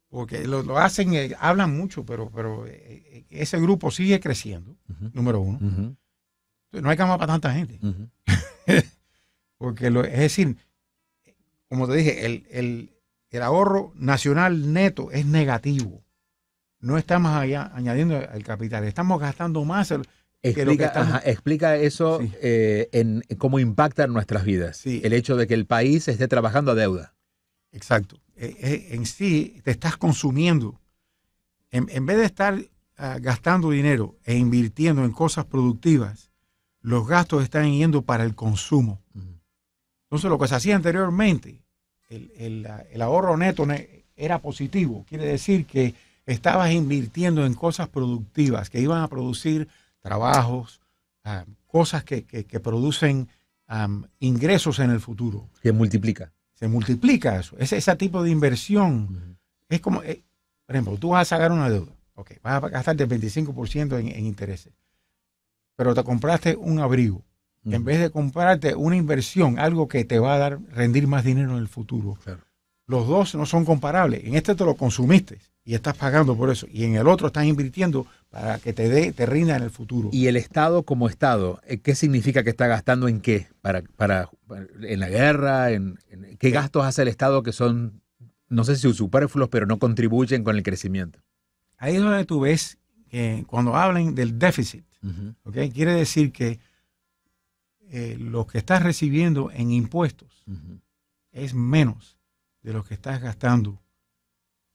Porque 0.09 0.47
lo, 0.47 0.63
lo 0.63 0.77
hacen, 0.77 1.13
eh, 1.13 1.35
hablan 1.39 1.75
mucho, 1.75 2.05
pero, 2.05 2.29
pero 2.33 2.65
eh, 2.67 3.25
ese 3.29 3.59
grupo 3.59 3.91
sigue 3.91 4.19
creciendo, 4.19 4.75
número 5.13 5.39
uno. 5.41 5.95
No 6.71 6.89
hay 6.89 6.95
cama 6.97 7.17
para 7.17 7.33
tanta 7.33 7.53
gente. 7.53 7.79
Porque 9.57 9.89
lo, 9.89 10.03
es 10.03 10.17
decir, 10.19 10.57
como 11.71 11.87
te 11.87 11.95
dije, 11.95 12.25
el, 12.25 12.45
el- 12.51 12.91
el 13.29 13.41
ahorro 13.43 13.93
nacional 13.95 14.73
neto 14.73 15.09
es 15.11 15.25
negativo. 15.25 16.03
No 16.81 16.97
estamos 16.97 17.31
allá 17.31 17.71
añadiendo 17.73 18.17
al 18.17 18.43
capital, 18.43 18.83
estamos 18.83 19.19
gastando 19.21 19.63
más. 19.63 19.89
el- 19.91 20.01
que 20.41 20.49
lo 20.49 20.53
que 20.53 20.61
Explica, 20.61 20.85
estamos- 20.87 21.13
ajá, 21.13 21.21
explica 21.29 21.75
eso 21.77 22.19
Sí. 22.19 22.31
eh, 22.41 22.89
en, 22.91 23.23
en 23.29 23.37
cómo 23.37 23.59
impacta 23.59 24.03
en 24.03 24.11
nuestras 24.13 24.43
vidas. 24.43 24.75
Sí. 24.77 24.99
El 25.03 25.13
hecho 25.13 25.37
de 25.37 25.47
que 25.47 25.53
el 25.53 25.65
país 25.65 26.07
esté 26.07 26.27
trabajando 26.27 26.71
a 26.71 26.75
deuda. 26.75 27.15
exacto. 27.71 28.17
Eh, 28.35 28.55
eh, 28.59 28.87
en 28.91 29.05
sí, 29.05 29.61
te 29.63 29.69
estás 29.71 29.95
consumiendo. 29.97 30.81
En, 31.69 31.87
en 31.89 32.05
vez 32.07 32.17
de 32.17 32.25
estar 32.25 32.59
ah, 32.97 33.17
gastando 33.21 33.69
dinero 33.69 34.17
e 34.25 34.35
invirtiendo 34.35 35.05
en 35.05 35.11
cosas 35.11 35.45
productivas, 35.45 36.31
los 36.81 37.07
gastos 37.07 37.43
están 37.43 37.71
yendo 37.71 38.01
para 38.01 38.23
el 38.25 38.33
consumo. 38.35 39.00
Entonces, 40.11 40.29
lo 40.29 40.37
que 40.37 40.47
se 40.49 40.55
hacía 40.55 40.75
anteriormente, 40.75 41.63
el, 42.09 42.31
el, 42.35 42.65
ah, 42.65 42.83
el 42.91 43.01
ahorro 43.01 43.37
neto 43.37 43.65
ne- 43.65 44.03
era 44.17 44.39
positivo. 44.39 45.05
Quiere 45.07 45.25
decir 45.25 45.65
que 45.65 45.95
estabas 46.25 46.69
invirtiendo 46.71 47.45
en 47.45 47.53
cosas 47.53 47.87
productivas 47.87 48.69
que 48.69 48.81
iban 48.81 49.01
a 49.01 49.07
producir 49.07 49.69
trabajos, 50.01 50.81
ah, 51.23 51.45
cosas 51.65 52.03
que, 52.03 52.25
que- 52.25 52.43
que 52.45 52.59
producen 52.59 53.29
ingresos 54.19 54.79
en 54.79 54.89
el 54.91 54.99
futuro. 54.99 55.47
Que 55.63 55.71
multiplica. 55.71 56.33
Se 56.55 56.67
multiplica 56.67 57.39
eso. 57.39 57.55
Ese, 57.57 57.77
ese 57.77 57.95
tipo 57.95 58.21
de 58.21 58.29
inversión 58.29 59.37
es 59.69 59.79
como, 59.79 60.03
eh, 60.03 60.21
por 60.65 60.75
ejemplo, 60.75 60.97
tú 60.97 61.09
vas 61.11 61.21
a 61.21 61.35
sacar 61.37 61.53
una 61.53 61.69
deuda. 61.69 61.93
Ok, 62.15 62.31
vas 62.43 62.61
a 62.61 62.67
gastarte 62.67 63.03
el 63.03 63.09
25% 63.09 63.97
en, 63.97 64.09
en 64.09 64.25
intereses. 64.25 64.73
Pero 65.77 65.95
te 65.95 66.03
compraste 66.03 66.57
un 66.57 66.79
abrigo. 66.79 67.23
En 67.63 67.83
vez 67.83 67.99
de 67.99 68.09
comprarte 68.09 68.73
una 68.75 68.95
inversión, 68.95 69.59
algo 69.59 69.87
que 69.87 70.03
te 70.05 70.17
va 70.19 70.33
a 70.35 70.37
dar 70.39 70.59
rendir 70.73 71.07
más 71.07 71.23
dinero 71.23 71.51
en 71.51 71.57
el 71.57 71.67
futuro. 71.67 72.17
Claro. 72.23 72.41
Los 72.87 73.07
dos 73.07 73.35
no 73.35 73.45
son 73.45 73.65
comparables. 73.65 74.23
En 74.25 74.35
este 74.35 74.55
te 74.55 74.65
lo 74.65 74.75
consumiste 74.75 75.37
y 75.63 75.75
estás 75.75 75.95
pagando 75.95 76.35
por 76.35 76.49
eso. 76.49 76.65
Y 76.71 76.83
en 76.85 76.95
el 76.95 77.07
otro 77.07 77.27
estás 77.27 77.45
invirtiendo 77.45 78.07
para 78.31 78.57
que 78.57 78.73
te 78.73 78.89
dé, 78.89 79.11
te 79.13 79.25
rinda 79.27 79.55
en 79.55 79.63
el 79.63 79.69
futuro. 79.69 80.09
Y 80.11 80.25
el 80.27 80.35
Estado 80.37 80.83
como 80.83 81.07
Estado, 81.07 81.61
eh, 81.67 81.77
¿qué 81.77 81.93
significa 81.95 82.43
que 82.43 82.49
está 82.49 82.65
gastando 82.67 83.07
en 83.07 83.21
qué? 83.21 83.47
Para, 83.61 83.83
para, 83.95 84.29
para- 84.47 84.65
en 84.81 84.99
la 84.99 85.07
guerra, 85.09 85.71
en, 85.71 85.99
en- 86.09 86.35
¿qué 86.37 86.49
gastos 86.49 86.83
hace 86.83 87.03
el 87.03 87.07
Estado 87.09 87.43
que 87.43 87.53
son, 87.53 88.01
no 88.49 88.63
sé 88.63 88.75
si 88.75 88.91
superfluos, 88.91 89.49
pero 89.49 89.67
no 89.67 89.77
contribuyen 89.77 90.43
con 90.43 90.55
el 90.57 90.63
crecimiento? 90.63 91.19
Ahí 91.77 91.95
es 91.95 92.01
donde 92.01 92.25
tú 92.25 92.39
ves 92.41 92.77
que 93.09 93.43
cuando 93.47 93.75
hablan 93.75 94.15
del 94.15 94.39
déficit, 94.39 94.83
¿ok? 95.43 95.57
quiere 95.73 95.93
decir 95.93 96.31
que 96.31 96.59
eh, 97.93 98.15
lo 98.17 98.47
que 98.47 98.57
estás 98.57 98.81
recibiendo 98.81 99.51
en 99.51 99.69
impuestos 99.69 100.45
es 101.33 101.53
menos 101.53 102.17
de 102.61 102.71
lo 102.71 102.85
que 102.85 102.93
estás 102.93 103.19
gastando 103.21 103.81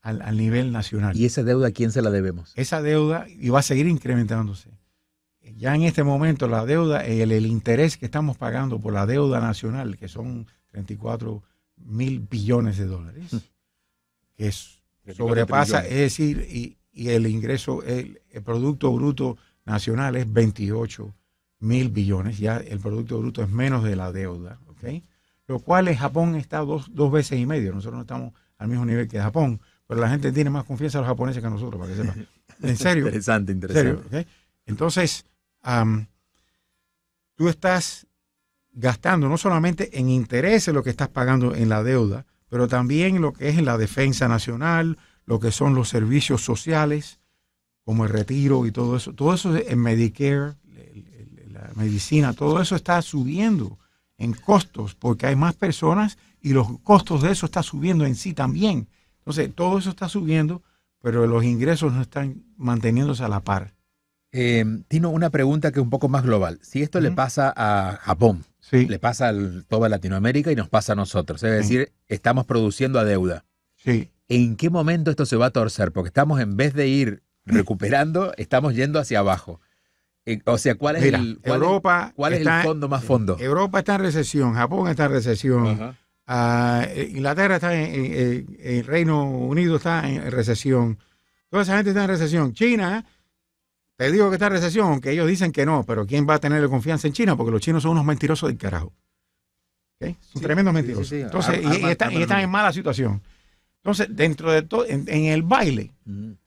al, 0.02 0.20
al 0.20 0.36
nivel 0.36 0.70
nacional. 0.70 1.16
¿Y 1.16 1.24
esa 1.24 1.42
deuda 1.42 1.68
a 1.68 1.70
quién 1.70 1.92
se 1.92 2.02
la 2.02 2.10
debemos? 2.10 2.52
Esa 2.56 2.82
deuda 2.82 3.26
y 3.26 3.48
va 3.48 3.60
a 3.60 3.62
seguir 3.62 3.86
incrementándose. 3.86 4.68
Ya 5.56 5.74
en 5.74 5.84
este 5.84 6.04
momento 6.04 6.46
la 6.46 6.66
deuda, 6.66 7.06
el, 7.06 7.32
el 7.32 7.46
interés 7.46 7.96
que 7.96 8.04
estamos 8.04 8.36
pagando 8.36 8.80
por 8.80 8.92
la 8.92 9.06
deuda 9.06 9.40
nacional, 9.40 9.96
que 9.96 10.08
son 10.08 10.46
34 10.72 11.42
mil 11.76 12.20
billones 12.20 12.76
de 12.76 12.84
dólares, 12.84 13.30
que 14.34 14.48
es, 14.48 14.82
34 15.04 15.24
sobrepasa, 15.24 15.86
es 15.86 15.94
decir, 15.94 16.46
y, 16.50 16.76
y 16.92 17.08
el 17.08 17.26
ingreso, 17.26 17.82
el, 17.82 18.20
el 18.30 18.42
Producto 18.42 18.92
Bruto 18.92 19.38
Nacional 19.64 20.16
es 20.16 20.30
28 20.30 21.14
mil 21.58 21.88
billones, 21.90 22.38
ya 22.38 22.58
el 22.58 22.78
Producto 22.80 23.18
Bruto 23.18 23.42
es 23.42 23.48
menos 23.50 23.82
de 23.84 23.96
la 23.96 24.12
deuda, 24.12 24.58
¿ok? 24.66 25.02
Lo 25.48 25.58
cual 25.60 25.88
en 25.88 25.96
Japón 25.96 26.34
está 26.34 26.58
dos, 26.58 26.94
dos 26.94 27.10
veces 27.12 27.38
y 27.38 27.46
medio, 27.46 27.72
nosotros 27.72 27.94
no 27.96 28.02
estamos 28.02 28.32
al 28.58 28.68
mismo 28.68 28.84
nivel 28.84 29.08
que 29.08 29.18
Japón, 29.20 29.60
pero 29.86 30.00
la 30.00 30.08
gente 30.10 30.32
tiene 30.32 30.50
más 30.50 30.64
confianza 30.64 30.98
en 30.98 31.02
los 31.02 31.08
japoneses 31.08 31.42
que 31.42 31.50
nosotros, 31.50 31.80
para 31.80 31.92
que 31.94 32.02
sepan. 32.02 32.26
En 32.62 32.76
serio, 32.76 33.04
Interesante, 33.06 33.52
¿En 33.52 33.56
interesante. 33.58 34.26
Entonces, 34.64 35.26
am, 35.62 36.06
tú 37.36 37.48
estás 37.48 38.06
gastando 38.72 39.28
no 39.28 39.36
solamente 39.38 39.98
en 39.98 40.08
intereses 40.08 40.72
lo 40.74 40.82
que 40.82 40.90
estás 40.90 41.08
pagando 41.08 41.54
en 41.54 41.68
la 41.68 41.82
deuda, 41.82 42.26
pero 42.48 42.66
también 42.68 43.20
lo 43.20 43.32
que 43.32 43.48
es 43.50 43.58
en 43.58 43.64
la 43.66 43.76
defensa 43.78 44.26
nacional, 44.28 44.98
lo 45.26 45.38
que 45.40 45.50
son 45.52 45.74
los 45.74 45.88
servicios 45.88 46.42
sociales, 46.42 47.18
como 47.84 48.04
el 48.04 48.10
retiro 48.10 48.66
y 48.66 48.72
todo 48.72 48.96
eso. 48.96 49.12
Todo 49.12 49.34
eso 49.34 49.54
en 49.56 49.78
Medicare, 49.78 50.54
el- 50.76 51.06
la 51.68 51.74
medicina, 51.74 52.32
todo 52.32 52.60
eso 52.60 52.76
está 52.76 53.00
subiendo 53.02 53.78
en 54.18 54.32
costos 54.32 54.94
porque 54.94 55.26
hay 55.26 55.36
más 55.36 55.54
personas 55.54 56.18
y 56.40 56.50
los 56.52 56.78
costos 56.80 57.22
de 57.22 57.32
eso 57.32 57.46
está 57.46 57.62
subiendo 57.62 58.04
en 58.06 58.14
sí 58.14 58.32
también. 58.32 58.88
Entonces, 59.18 59.52
todo 59.54 59.78
eso 59.78 59.90
está 59.90 60.08
subiendo, 60.08 60.62
pero 61.02 61.26
los 61.26 61.44
ingresos 61.44 61.92
no 61.92 62.02
están 62.02 62.44
manteniéndose 62.56 63.24
a 63.24 63.28
la 63.28 63.40
par. 63.40 63.74
Eh, 64.32 64.64
Tino, 64.88 65.10
una 65.10 65.30
pregunta 65.30 65.72
que 65.72 65.80
es 65.80 65.82
un 65.84 65.90
poco 65.90 66.08
más 66.08 66.22
global. 66.24 66.58
Si 66.62 66.82
esto 66.82 67.00
le 67.00 67.10
pasa 67.10 67.52
a 67.56 67.96
Japón, 68.02 68.44
Sí, 68.60 68.86
le 68.86 68.98
pasa 68.98 69.28
a 69.28 69.34
toda 69.68 69.88
Latinoamérica 69.88 70.50
y 70.50 70.56
nos 70.56 70.68
pasa 70.68 70.94
a 70.94 70.96
nosotros, 70.96 71.40
es 71.44 71.66
Sí. 71.66 71.76
decir, 71.76 71.92
estamos 72.08 72.46
produciendo 72.46 72.98
a 72.98 73.04
deuda. 73.04 73.44
sí. 73.76 74.10
¿En 74.28 74.56
qué 74.56 74.70
momento 74.70 75.12
esto 75.12 75.24
se 75.24 75.36
va 75.36 75.46
a 75.46 75.50
torcer? 75.50 75.92
Porque 75.92 76.08
estamos, 76.08 76.40
en 76.40 76.56
vez 76.56 76.74
de 76.74 76.88
ir 76.88 77.22
recuperando, 77.44 78.32
estamos 78.36 78.74
yendo 78.74 78.98
hacia 78.98 79.20
abajo. 79.20 79.60
Eh, 80.26 80.40
o 80.44 80.58
sea, 80.58 80.74
¿cuál 80.74 80.96
es 80.96 81.02
Mira, 81.04 81.18
el, 81.18 81.38
cuál 81.40 81.60
es- 81.60 81.62
Europa 81.62 82.12
cuál 82.16 82.32
es 82.34 82.40
el 82.40 82.62
fondo 82.62 82.88
más 82.88 83.04
fondo? 83.04 83.36
Europa 83.38 83.78
está 83.78 83.94
en 83.94 84.00
recesión, 84.02 84.54
Japón 84.54 84.88
está 84.88 85.04
en 85.06 85.12
recesión, 85.12 85.66
Ajá. 85.68 85.96
ah, 86.26 86.84
eh, 86.88 87.12
Inglaterra 87.14 87.54
está 87.56 87.74
en, 87.74 88.46
en- 88.58 88.84
Reino 88.84 89.22
Unido 89.30 89.76
está 89.76 90.08
en 90.08 90.28
recesión, 90.32 90.98
toda 91.48 91.62
esa 91.62 91.76
gente 91.76 91.90
está 91.90 92.02
en 92.02 92.08
recesión. 92.10 92.52
China, 92.54 93.04
te 93.96 94.10
digo 94.10 94.28
que 94.28 94.34
está 94.34 94.48
en 94.48 94.52
recesión, 94.54 94.88
aunque 94.88 95.12
ellos 95.12 95.28
dicen 95.28 95.52
que 95.52 95.64
no, 95.64 95.84
pero 95.84 96.04
¿quién 96.06 96.26
va 96.28 96.34
a 96.34 96.38
tener 96.40 96.68
confianza 96.68 97.06
en 97.06 97.12
China? 97.12 97.36
Porque 97.36 97.52
los 97.52 97.60
chinos 97.60 97.82
son 97.84 97.92
unos 97.92 98.04
mentirosos 98.04 98.48
del 98.48 98.58
carajo. 98.58 98.92
¿Ok? 100.00 100.08
Son 100.20 100.40
Sí, 100.40 100.40
tremendos 100.40 100.72
sí, 100.72 100.74
mentirosos. 100.74 101.08
sí, 101.08 101.16
sí. 101.16 101.22
Entonces, 101.22 101.60
y- 101.62 101.84
están, 101.86 102.12
y 102.12 102.22
en 102.22 102.50
mala 102.50 102.72
situación. 102.72 103.22
Entonces, 103.82 104.08
dentro 104.10 104.50
de 104.50 104.62
todo, 104.62 104.84
en, 104.86 105.04
en 105.06 105.26
el 105.26 105.44
baile, 105.44 105.92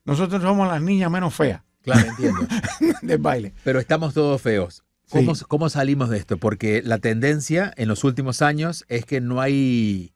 nosotros 0.04 0.42
somos 0.42 0.68
las 0.68 0.82
niñas 0.82 1.10
menos 1.10 1.34
feas 1.34 1.62
Claro, 1.82 2.08
entiendo. 2.08 2.46
del 3.02 3.18
baile. 3.18 3.52
Pero 3.64 3.78
estamos 3.80 4.14
todos 4.14 4.40
feos. 4.42 4.82
¿Cómo, 5.10 5.34
Sí. 5.34 5.44
¿Cómo 5.48 5.68
salimos 5.70 6.08
de 6.10 6.18
esto? 6.18 6.36
Porque 6.36 6.82
la 6.84 6.98
tendencia 6.98 7.72
en 7.76 7.88
los 7.88 8.04
últimos 8.04 8.42
años 8.42 8.84
es 8.88 9.04
que 9.04 9.20
no 9.20 9.40
hay 9.40 10.12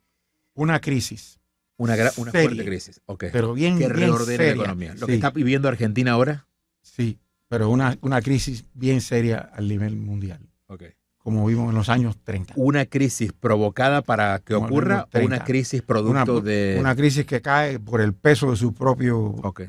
Una 0.56 0.80
crisis, 0.80 1.40
una, 1.76 1.94
una 1.94 2.30
Seria. 2.30 2.48
fuerte 2.48 2.64
crisis. 2.64 3.00
Ok. 3.06 3.24
pero 3.32 3.54
bien, 3.54 3.76
que 3.76 3.88
la 3.88 4.52
economía. 4.52 4.92
Lo 4.94 5.00
Sí. 5.00 5.06
que 5.06 5.14
está 5.14 5.30
viviendo 5.30 5.66
Argentina 5.68 6.12
ahora. 6.12 6.46
Sí, 6.80 7.18
pero 7.48 7.70
una, 7.70 7.98
una 8.02 8.22
crisis 8.22 8.64
bien 8.72 9.00
seria 9.00 9.38
al 9.38 9.66
nivel 9.66 9.96
mundial, 9.96 10.48
Ok. 10.68 10.84
como 11.18 11.44
vimos 11.46 11.70
en 11.70 11.74
los 11.74 11.88
años 11.88 12.16
30. 12.22 12.52
Una 12.56 12.86
crisis 12.86 13.32
provocada 13.32 14.02
para 14.02 14.38
que 14.38 14.54
Como 14.54 14.66
ocurra 14.66 15.04
o 15.04 15.08
30. 15.08 15.34
una 15.34 15.44
crisis 15.44 15.80
Una, 15.80 15.86
producto 15.88 16.40
de. 16.40 16.76
una 16.78 16.94
crisis 16.94 17.26
que 17.26 17.42
cae 17.42 17.80
por 17.80 18.00
el 18.00 18.14
peso 18.14 18.52
de 18.52 18.56
su 18.56 18.72
propio 18.74 19.18
Ok, 19.42 19.62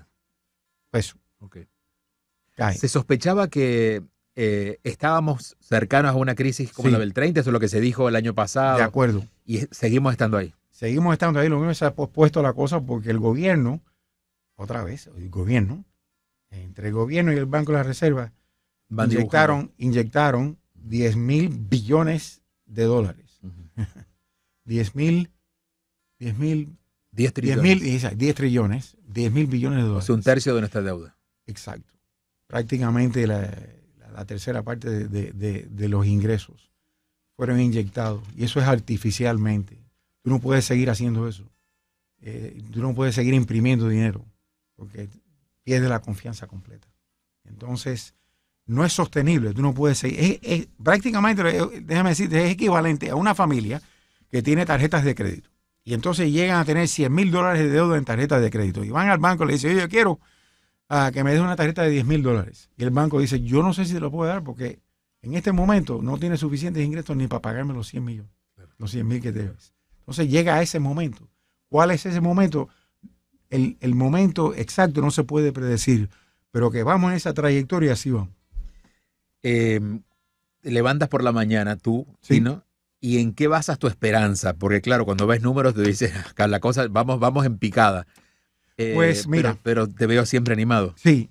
peso. 0.91 1.17
ok. 1.39 1.57
Se 2.77 2.87
sospechaba 2.87 3.47
que 3.49 4.01
eh, 4.35 4.79
estábamos 4.83 5.55
cercanos 5.61 6.11
a 6.11 6.15
una 6.15 6.35
crisis 6.35 6.71
como 6.73 6.89
Sí. 6.89 6.93
la 6.93 6.99
del 6.99 7.13
30, 7.13 7.39
eso 7.41 7.49
es 7.49 7.53
lo 7.53 7.59
que 7.59 7.67
se 7.69 7.79
dijo 7.81 8.09
el 8.09 8.15
año 8.15 8.33
pasado, 8.33 8.77
De 8.77 8.83
acuerdo. 8.83 9.23
y 9.45 9.59
seguimos 9.71 10.11
estando 10.13 10.37
ahí. 10.37 10.53
Seguimos 10.71 11.13
estando 11.13 11.39
ahí, 11.39 11.47
lo 11.47 11.57
mismo 11.57 11.73
se 11.73 11.85
ha 11.85 11.93
pospuesto 11.95 12.41
la 12.41 12.51
cosa 12.53 12.81
porque 12.81 13.09
el 13.11 13.19
gobierno, 13.19 13.81
otra 14.55 14.83
vez, 14.83 15.07
el 15.15 15.29
gobierno, 15.29 15.85
entre 16.49 16.89
el 16.89 16.93
gobierno 16.93 17.31
y 17.33 17.37
el 17.37 17.45
Banco 17.45 17.71
de 17.71 17.77
la 17.77 17.83
Reserva, 17.83 18.33
Van 18.89 19.09
inyectaron, 19.11 19.71
inyectaron 19.77 20.57
10 20.73 21.15
mil 21.15 21.49
billones 21.49 22.41
de 22.65 22.83
dólares. 22.83 23.39
Ujú. 23.41 23.53
10 24.65 24.95
mil, 24.95 25.31
10 26.19 26.37
mil, 26.37 26.65
10 26.65 26.77
10 27.11 27.33
trillones. 27.33 27.63
mil, 27.63 28.17
10 28.17 28.35
trillones, 28.35 28.97
10 29.07 29.31
mil 29.31 29.47
billones 29.47 29.77
de 29.79 29.83
dólares. 29.85 30.05
sea, 30.05 30.15
un 30.15 30.23
tercio 30.23 30.53
de 30.55 30.61
nuestra 30.61 30.81
deuda. 30.81 31.17
Exacto. 31.47 31.93
Prácticamente 32.47 33.27
la, 33.27 33.49
la- 34.13 34.25
tercera 34.25 34.63
parte 34.63 34.89
de, 35.09 35.33
de- 35.33 35.89
los 35.89 36.05
ingresos 36.05 36.71
fueron 37.35 37.59
inyectados. 37.59 38.23
Y 38.37 38.43
eso 38.45 38.59
es 38.59 38.65
artificialmente. 38.67 39.77
Tú 40.23 40.29
no 40.29 40.39
puedes 40.39 40.65
seguir 40.65 40.89
haciendo 40.89 41.27
eso. 41.27 41.43
Eh, 42.21 42.61
tú 42.71 42.81
no 42.81 42.95
puedes 42.95 43.13
seguir 43.15 43.33
imprimiendo 43.33 43.87
dinero 43.89 44.25
porque 44.75 45.09
pierdes 45.63 45.89
la 45.89 45.99
confianza 46.01 46.47
completa. 46.47 46.87
Entonces, 47.43 48.13
no 48.65 48.83
es 48.85 48.93
sostenible. 48.93 49.53
Tú 49.53 49.61
no 49.61 49.73
puedes 49.73 49.97
seguir. 49.97 50.19
es- 50.19 50.39
es- 50.41 50.67
prácticamente, 50.81 51.41
eh, 51.57 51.81
déjame 51.81 52.09
decirte, 52.11 52.45
es 52.45 52.51
equivalente 52.51 53.09
a 53.09 53.15
una 53.15 53.35
familia 53.35 53.81
que 54.31 54.41
tiene 54.41 54.65
tarjetas 54.65 55.03
de 55.03 55.13
crédito. 55.15 55.49
Y 55.83 55.93
entonces 55.93 56.31
llegan 56.31 56.59
a 56.59 56.65
tener 56.65 56.87
100 56.87 57.13
mil 57.13 57.29
dólares 57.31 57.61
de 57.63 57.69
deuda 57.69 57.97
en 57.97 58.05
tarjetas 58.05 58.41
de 58.41 58.49
crédito. 58.49 58.83
Y 58.83 58.89
van 58.89 59.09
al 59.09 59.19
banco 59.19 59.43
y 59.43 59.47
le 59.47 59.53
dicen, 59.53 59.77
yo 59.77 59.87
quiero 59.89 60.19
a 60.87 61.11
que 61.11 61.23
me 61.23 61.31
des 61.31 61.41
una 61.41 61.55
tarjeta 61.55 61.83
de 61.83 61.89
10 61.89 62.05
mil 62.05 62.21
dólares. 62.21 62.69
Y 62.77 62.83
el 62.83 62.91
banco 62.91 63.19
dice, 63.19 63.41
yo 63.41 63.63
no 63.63 63.73
sé 63.73 63.85
si 63.85 63.93
te 63.93 63.99
lo 63.99 64.11
puedo 64.11 64.29
dar 64.29 64.43
porque 64.43 64.79
en 65.21 65.33
este 65.33 65.51
momento 65.51 66.01
no 66.01 66.17
tiene 66.17 66.37
suficientes 66.37 66.83
ingresos 66.85 67.15
ni 67.17 67.27
para 67.27 67.41
pagarme 67.41 67.73
los 67.73 67.87
100 67.87 68.03
millones, 68.05 68.31
los 68.77 68.91
100 68.91 69.07
mil 69.07 69.21
que 69.21 69.31
debes. 69.31 69.73
Entonces 69.99 70.29
llega 70.29 70.55
a 70.55 70.61
ese 70.61 70.79
momento. 70.79 71.27
¿Cuál 71.69 71.91
es 71.91 72.05
ese 72.05 72.21
momento? 72.21 72.69
El, 73.49 73.77
el 73.79 73.95
momento 73.95 74.53
exacto 74.53 75.01
no 75.01 75.11
se 75.11 75.23
puede 75.23 75.51
predecir, 75.51 76.09
pero 76.51 76.69
que 76.71 76.83
vamos 76.83 77.11
en 77.11 77.17
esa 77.17 77.33
trayectoria, 77.33 77.93
así 77.93 78.11
vamos. 78.11 78.35
Eh, 79.43 79.79
te 80.61 80.71
levantas 80.71 81.09
por 81.09 81.23
la 81.23 81.31
mañana 81.31 81.75
tú, 81.75 82.07
Sí. 82.21 82.35
Tino, 82.35 82.63
¿y 82.99 83.19
en 83.19 83.33
qué 83.33 83.47
basas 83.47 83.77
tu 83.77 83.87
esperanza? 83.87 84.53
Porque 84.55 84.81
claro, 84.81 85.05
cuando 85.05 85.27
ves 85.27 85.41
números 85.41 85.75
te 85.75 85.81
dices, 85.81 86.15
acá 86.29 86.47
la 86.47 86.59
cosa, 86.59 86.87
vamos, 86.89 87.19
vamos 87.19 87.45
en 87.45 87.57
picada. 87.57 88.07
Eh, 88.77 88.93
Pues, 88.95 89.27
mira. 89.27 89.57
Pero, 89.63 89.85
pero 89.85 89.95
te 89.95 90.07
veo 90.07 90.25
siempre 90.25 90.53
animado. 90.53 90.93
Sí. 90.97 91.29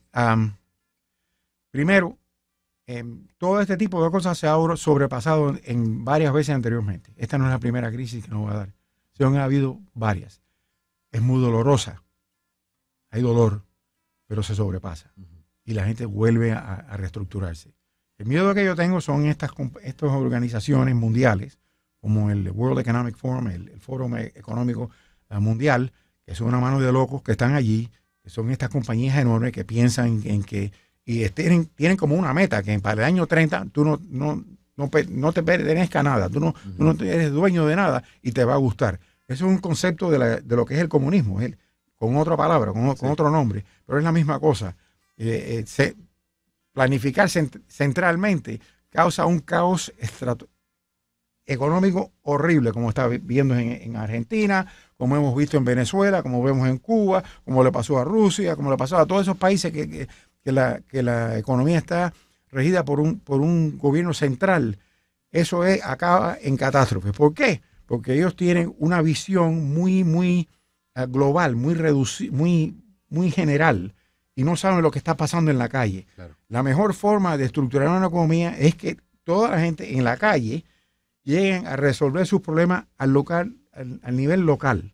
primero, 1.70 2.18
em, 2.86 3.26
todo 3.38 3.60
este 3.60 3.76
tipo 3.76 4.02
de 4.04 4.10
cosas 4.10 4.38
se 4.38 4.46
ha 4.46 4.56
sobrepasado 4.76 5.54
en, 5.64 6.04
varias 6.04 6.32
veces 6.32 6.54
anteriormente. 6.54 7.12
Esta 7.16 7.38
no 7.38 7.44
es 7.46 7.50
la 7.50 7.58
primera 7.58 7.90
crisis 7.90 8.24
que 8.24 8.30
nos 8.30 8.46
va 8.46 8.52
a 8.52 8.56
dar. 8.56 8.74
Se 9.12 9.24
han 9.24 9.36
habido 9.36 9.80
varias. 9.92 10.42
Es 11.10 11.22
muy 11.22 11.40
dolorosa. 11.40 12.02
Hay 13.10 13.22
dolor, 13.22 13.62
pero 14.26 14.42
se 14.42 14.54
sobrepasa. 14.54 15.12
Y 15.64 15.74
la 15.74 15.84
gente 15.84 16.04
vuelve 16.06 16.52
a, 16.52 16.58
a 16.58 16.96
reestructurarse. 16.96 17.74
El 18.16 18.26
miedo 18.26 18.54
que 18.54 18.64
yo 18.64 18.76
tengo 18.76 19.00
son 19.00 19.26
estas, 19.26 19.50
estas 19.82 20.10
organizaciones 20.10 20.94
mundiales, 20.94 21.58
como 22.00 22.30
el 22.30 22.48
World 22.50 22.80
Economic 22.80 23.16
Forum, 23.16 23.48
el, 23.48 23.68
el 23.70 23.80
Foro 23.80 24.08
Económico 24.16 24.90
eh, 25.30 25.38
Mundial, 25.38 25.92
que 26.26 26.34
son 26.34 26.48
una 26.48 26.60
mano 26.60 26.80
de 26.80 26.90
locos 26.92 27.22
que 27.22 27.32
están 27.32 27.54
allí, 27.54 27.90
que 28.22 28.30
son 28.30 28.50
estas 28.50 28.68
compañías 28.70 29.16
enormes 29.18 29.52
que 29.52 29.64
piensan 29.64 30.22
en, 30.24 30.42
que 30.42 30.72
y 31.06 31.28
tienen, 31.30 31.66
tienen 31.66 31.96
como 31.98 32.14
una 32.16 32.32
meta 32.32 32.62
que 32.62 32.78
para 32.80 33.02
el 33.02 33.04
año 33.14 33.26
30 33.26 33.66
tú 33.72 33.84
no, 33.84 34.00
no, 34.08 34.42
no, 34.76 34.90
no 35.10 35.32
te 35.32 35.42
pertenezca 35.42 36.02
nada, 36.02 36.30
tú 36.30 36.40
no, 36.40 36.54
tú 36.76 36.82
no 36.82 36.90
eres 37.04 37.30
dueño 37.30 37.66
de 37.66 37.76
nada 37.76 38.02
y 38.22 38.32
te 38.32 38.44
va 38.44 38.54
a 38.54 38.58
gustar. 38.58 38.98
Eso 39.28 39.44
es 39.46 39.50
un 39.52 39.58
concepto 39.58 40.10
de, 40.10 40.18
la- 40.18 40.40
de 40.40 40.56
lo 40.56 40.64
que 40.64 40.74
es 40.74 40.80
el 40.80 40.88
comunismo, 40.88 41.40
es 41.40 41.46
el- 41.48 41.58
con 41.96 42.16
otra 42.16 42.36
palabra, 42.36 42.72
con, 42.72 42.94
con 42.96 43.10
otro 43.10 43.30
nombre, 43.30 43.64
pero 43.86 43.98
es 43.98 44.04
la 44.04 44.12
misma 44.12 44.38
cosa. 44.40 44.76
Eh, 45.16 45.58
eh, 45.60 45.64
se- 45.66 45.94
planificar 46.72 47.28
cent- 47.28 47.60
centralmente 47.68 48.60
causa 48.90 49.26
un 49.26 49.40
caos 49.40 49.92
estrato- 49.98 50.48
económico 51.46 52.12
horrible, 52.22 52.72
como 52.72 52.88
está 52.88 53.06
vi- 53.06 53.18
viendo 53.18 53.56
en, 53.56 53.70
en 53.72 53.96
Argentina, 53.96 54.66
como 54.96 55.16
hemos 55.16 55.36
visto 55.36 55.56
en 55.56 55.64
Venezuela, 55.64 56.22
como 56.22 56.42
vemos 56.42 56.68
en 56.68 56.78
Cuba, 56.78 57.22
como 57.44 57.62
le 57.62 57.70
pasó 57.72 57.98
a 57.98 58.04
Rusia, 58.04 58.56
como 58.56 58.70
le 58.70 58.76
pasó 58.76 58.96
a 58.98 59.06
todos 59.06 59.22
esos 59.22 59.36
países 59.36 59.72
que, 59.72 59.88
que- 59.88 60.08
que 60.42 60.52
la, 60.52 60.80
que 60.88 61.02
la 61.02 61.38
economía 61.38 61.78
está 61.78 62.12
regida 62.50 62.84
por 62.84 63.00
un, 63.00 63.18
por 63.18 63.40
un 63.40 63.78
gobierno 63.78 64.12
central. 64.12 64.78
Eso 65.30 65.64
es, 65.64 65.84
acaba 65.84 66.36
en 66.40 66.56
catástrofe. 66.56 67.12
¿Por 67.12 67.32
qué? 67.34 67.62
Porque 67.86 68.14
ellos 68.14 68.36
tienen 68.36 68.74
una 68.78 69.00
visión 69.02 69.72
muy, 69.74 70.04
muy 70.04 70.48
eh, 70.94 71.06
global, 71.08 71.56
muy 71.56 71.74
reducida, 71.74 72.30
muy, 72.30 72.76
muy 73.08 73.30
general, 73.30 73.94
y 74.36 74.44
no 74.44 74.56
saben 74.56 74.82
lo 74.82 74.90
que 74.90 74.98
está 74.98 75.16
pasando 75.16 75.50
en 75.50 75.58
la 75.58 75.68
calle. 75.68 76.06
Claro. 76.14 76.36
La 76.48 76.62
mejor 76.62 76.92
forma 76.94 77.36
de 77.36 77.44
estructurar 77.46 77.88
una 77.88 78.06
economía 78.06 78.56
es 78.58 78.74
que 78.74 78.96
toda 79.24 79.50
la 79.50 79.60
gente 79.60 79.96
en 79.96 80.04
la 80.04 80.16
calle 80.16 80.64
lleguen 81.24 81.66
a 81.66 81.76
resolver 81.76 82.26
sus 82.26 82.40
problemas 82.40 82.84
al 82.98 83.12
local, 83.12 83.56
al, 83.72 84.00
al 84.02 84.16
nivel 84.16 84.42
local. 84.42 84.92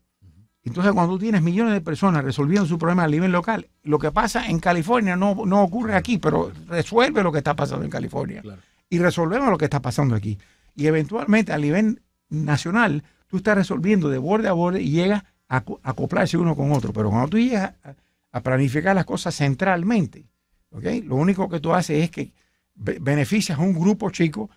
Entonces, 0.63 0.93
cuando 0.93 1.15
tú 1.15 1.19
tienes 1.21 1.43
millones 1.43 1.73
de 1.73 1.81
personas 1.81 2.23
resolviendo 2.23 2.67
sus 2.67 2.79
problemas 2.79 3.07
a 3.07 3.09
nivel 3.09 3.33
local, 3.33 3.69
lo 3.83 3.99
que 3.99 4.11
pasa 4.13 4.47
en 4.49 4.59
California 4.61 5.17
no, 5.17 5.35
no 5.47 5.63
ocurre 5.63 5.95
aquí, 5.95 6.19
pero 6.19 6.53
resuelve 6.69 7.23
lo 7.23 7.33
que 7.33 7.39
está 7.39 7.57
pasando 7.57 7.85
en 7.85 7.91
California. 7.91 8.43
Claro. 8.43 8.61
Y 8.91 8.99
resolvemos 8.99 9.49
lo 9.49 9.57
que 9.57 9.65
está 9.65 9.81
pasando 9.81 10.15
aquí. 10.15 10.39
Y 10.77 10.87
eventualmente, 10.87 11.53
a 11.53 11.59
nivel 11.59 12.03
nacional, 12.29 13.03
tú 13.27 13.39
estás 13.39 13.57
resolviendo 13.57 14.09
de 14.11 14.19
borde 14.19 14.49
a 14.49 14.53
borde 14.53 14.83
y 14.83 14.91
llegas 14.91 15.25
a 15.49 15.63
co- 15.63 15.81
a 15.83 15.91
acoplarse 15.91 16.37
uno 16.37 16.55
con 16.55 16.73
otro. 16.73 16.93
Pero 16.93 17.09
cuando 17.11 17.29
tú 17.29 17.39
llegas 17.39 17.73
a, 17.83 17.95
a 18.33 18.41
planificar 18.43 18.95
las 18.95 19.07
cosas 19.07 19.35
centralmente, 19.35 20.27
¿ok? 20.71 20.85
lo 21.05 21.17
único 21.17 21.49
que 21.49 21.61
tú 21.61 21.73
haces 21.73 22.05
es 22.05 22.11
que 22.11 22.33
be- 22.75 22.99
beneficias 23.01 23.59
a 23.59 23.63
un 23.63 23.73
grupo 23.73 24.11
chico 24.11 24.51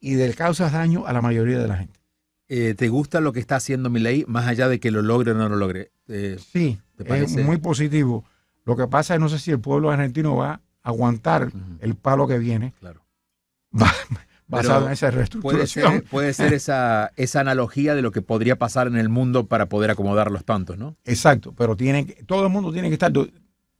y 0.00 0.16
le 0.16 0.32
causas 0.34 0.72
daño 0.72 1.06
a 1.06 1.12
la 1.12 1.20
mayoría 1.22 1.58
de 1.58 1.68
la 1.68 1.76
gente. 1.76 2.00
Eh, 2.48 2.74
¿Te 2.74 2.88
gusta 2.88 3.20
lo 3.20 3.32
que 3.32 3.38
está 3.40 3.56
haciendo 3.56 3.90
Milei, 3.90 4.24
más 4.26 4.46
allá 4.48 4.68
de 4.68 4.80
que 4.80 4.90
lo 4.90 5.02
logre 5.02 5.30
o 5.30 5.34
no 5.34 5.48
lo 5.48 5.56
logre? 5.56 5.92
Eh, 6.08 6.36
Sí, 6.52 6.80
¿Te 6.96 7.22
es 7.22 7.36
muy 7.36 7.58
positivo. 7.58 8.24
Lo 8.64 8.76
que 8.76 8.88
pasa 8.88 9.14
es 9.14 9.20
no 9.20 9.28
sé 9.28 9.38
si 9.38 9.50
el 9.52 9.60
pueblo 9.60 9.90
argentino 9.90 10.34
va 10.36 10.52
a 10.54 10.60
aguantar 10.82 11.52
el 11.80 11.94
palo 11.94 12.26
que 12.26 12.38
viene 12.38 12.74
claro. 12.80 13.04
ba- 13.70 13.92
basado 14.48 14.86
en 14.86 14.92
esa 14.92 15.06
Puede 15.06 15.16
reestructuración. 15.18 15.92
ser, 15.92 16.04
puede 16.04 16.32
ser 16.34 16.52
esa, 16.54 17.12
esa 17.16 17.40
analogía 17.40 17.94
de 17.94 18.02
lo 18.02 18.10
que 18.10 18.20
podría 18.22 18.56
pasar 18.58 18.88
en 18.88 18.96
el 18.96 19.08
mundo 19.08 19.46
para 19.46 19.66
poder 19.66 19.90
acomodar 19.92 20.30
los 20.32 20.44
tantos, 20.44 20.76
¿no? 20.76 20.96
Exacto, 21.04 21.54
pero 21.56 21.76
tienen 21.76 22.06
que- 22.06 22.24
todo 22.24 22.44
el 22.46 22.50
mundo 22.52 22.72
tiene 22.72 22.88
que 22.88 22.94
estar 22.94 23.12
do- 23.12 23.28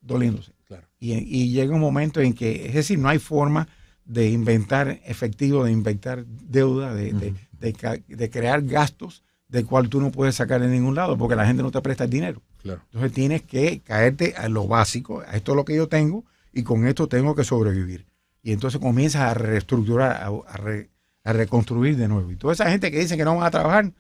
doliéndose. 0.01 0.53
Claro. 0.67 0.87
Y, 1.01 1.15
y 1.15 1.51
llega 1.51 1.75
un 1.75 1.81
momento 1.81 2.21
en 2.21 2.35
que, 2.35 2.67
es 2.69 2.75
decir, 2.75 2.99
no 3.01 3.09
hay 3.09 3.19
forma 3.19 3.67
de 4.13 4.29
inventar 4.31 5.01
efectivo, 5.05 5.65
de 5.65 5.73
inventar 5.73 6.25
deuda, 6.27 6.95
de, 6.95 7.13
de- 7.13 7.35
de 7.61 8.03
de 8.09 8.31
crear 8.31 8.63
gastos 8.63 9.23
del 9.49 9.67
cual 9.67 9.89
tú 9.89 10.01
no 10.01 10.11
puedes 10.11 10.35
sacar 10.37 10.61
de 10.61 10.69
ningún 10.69 10.95
lado 10.95 11.19
porque 11.19 11.37
la 11.37 11.47
gente 11.47 11.63
no 11.63 11.71
te 11.71 11.81
presta 11.81 12.05
el 12.05 12.11
dinero. 12.11 12.41
Claro. 12.63 12.81
Entonces 12.87 13.13
tienes 13.13 13.43
que 13.43 13.81
caerte 13.81 14.35
a 14.37 14.49
lo 14.49 14.67
básico, 14.69 15.21
a 15.27 15.37
esto 15.37 15.53
es 15.53 15.57
lo 15.57 15.65
que 15.65 15.77
yo 15.77 15.89
tengo 15.89 16.25
y 16.53 16.63
con 16.63 16.87
esto 16.87 17.07
tengo 17.09 17.35
que 17.35 17.45
sobrevivir. 17.45 18.07
Y 18.43 18.53
entonces 18.53 18.81
comienzas 18.81 19.23
a 19.23 19.35
reestructurar, 19.35 20.13
a, 20.23 20.27
a 20.27 20.57
re- 20.57 20.89
a 21.25 21.33
reconstruir 21.33 21.97
de 21.97 22.09
nuevo. 22.09 22.31
Y 22.33 22.37
toda 22.37 22.55
esa 22.55 22.71
gente 22.71 22.91
que 22.91 22.99
dice 23.01 23.17
que 23.17 23.25
no 23.25 23.37
van 23.37 23.47
a 23.47 23.51
trabajar, 23.51 23.93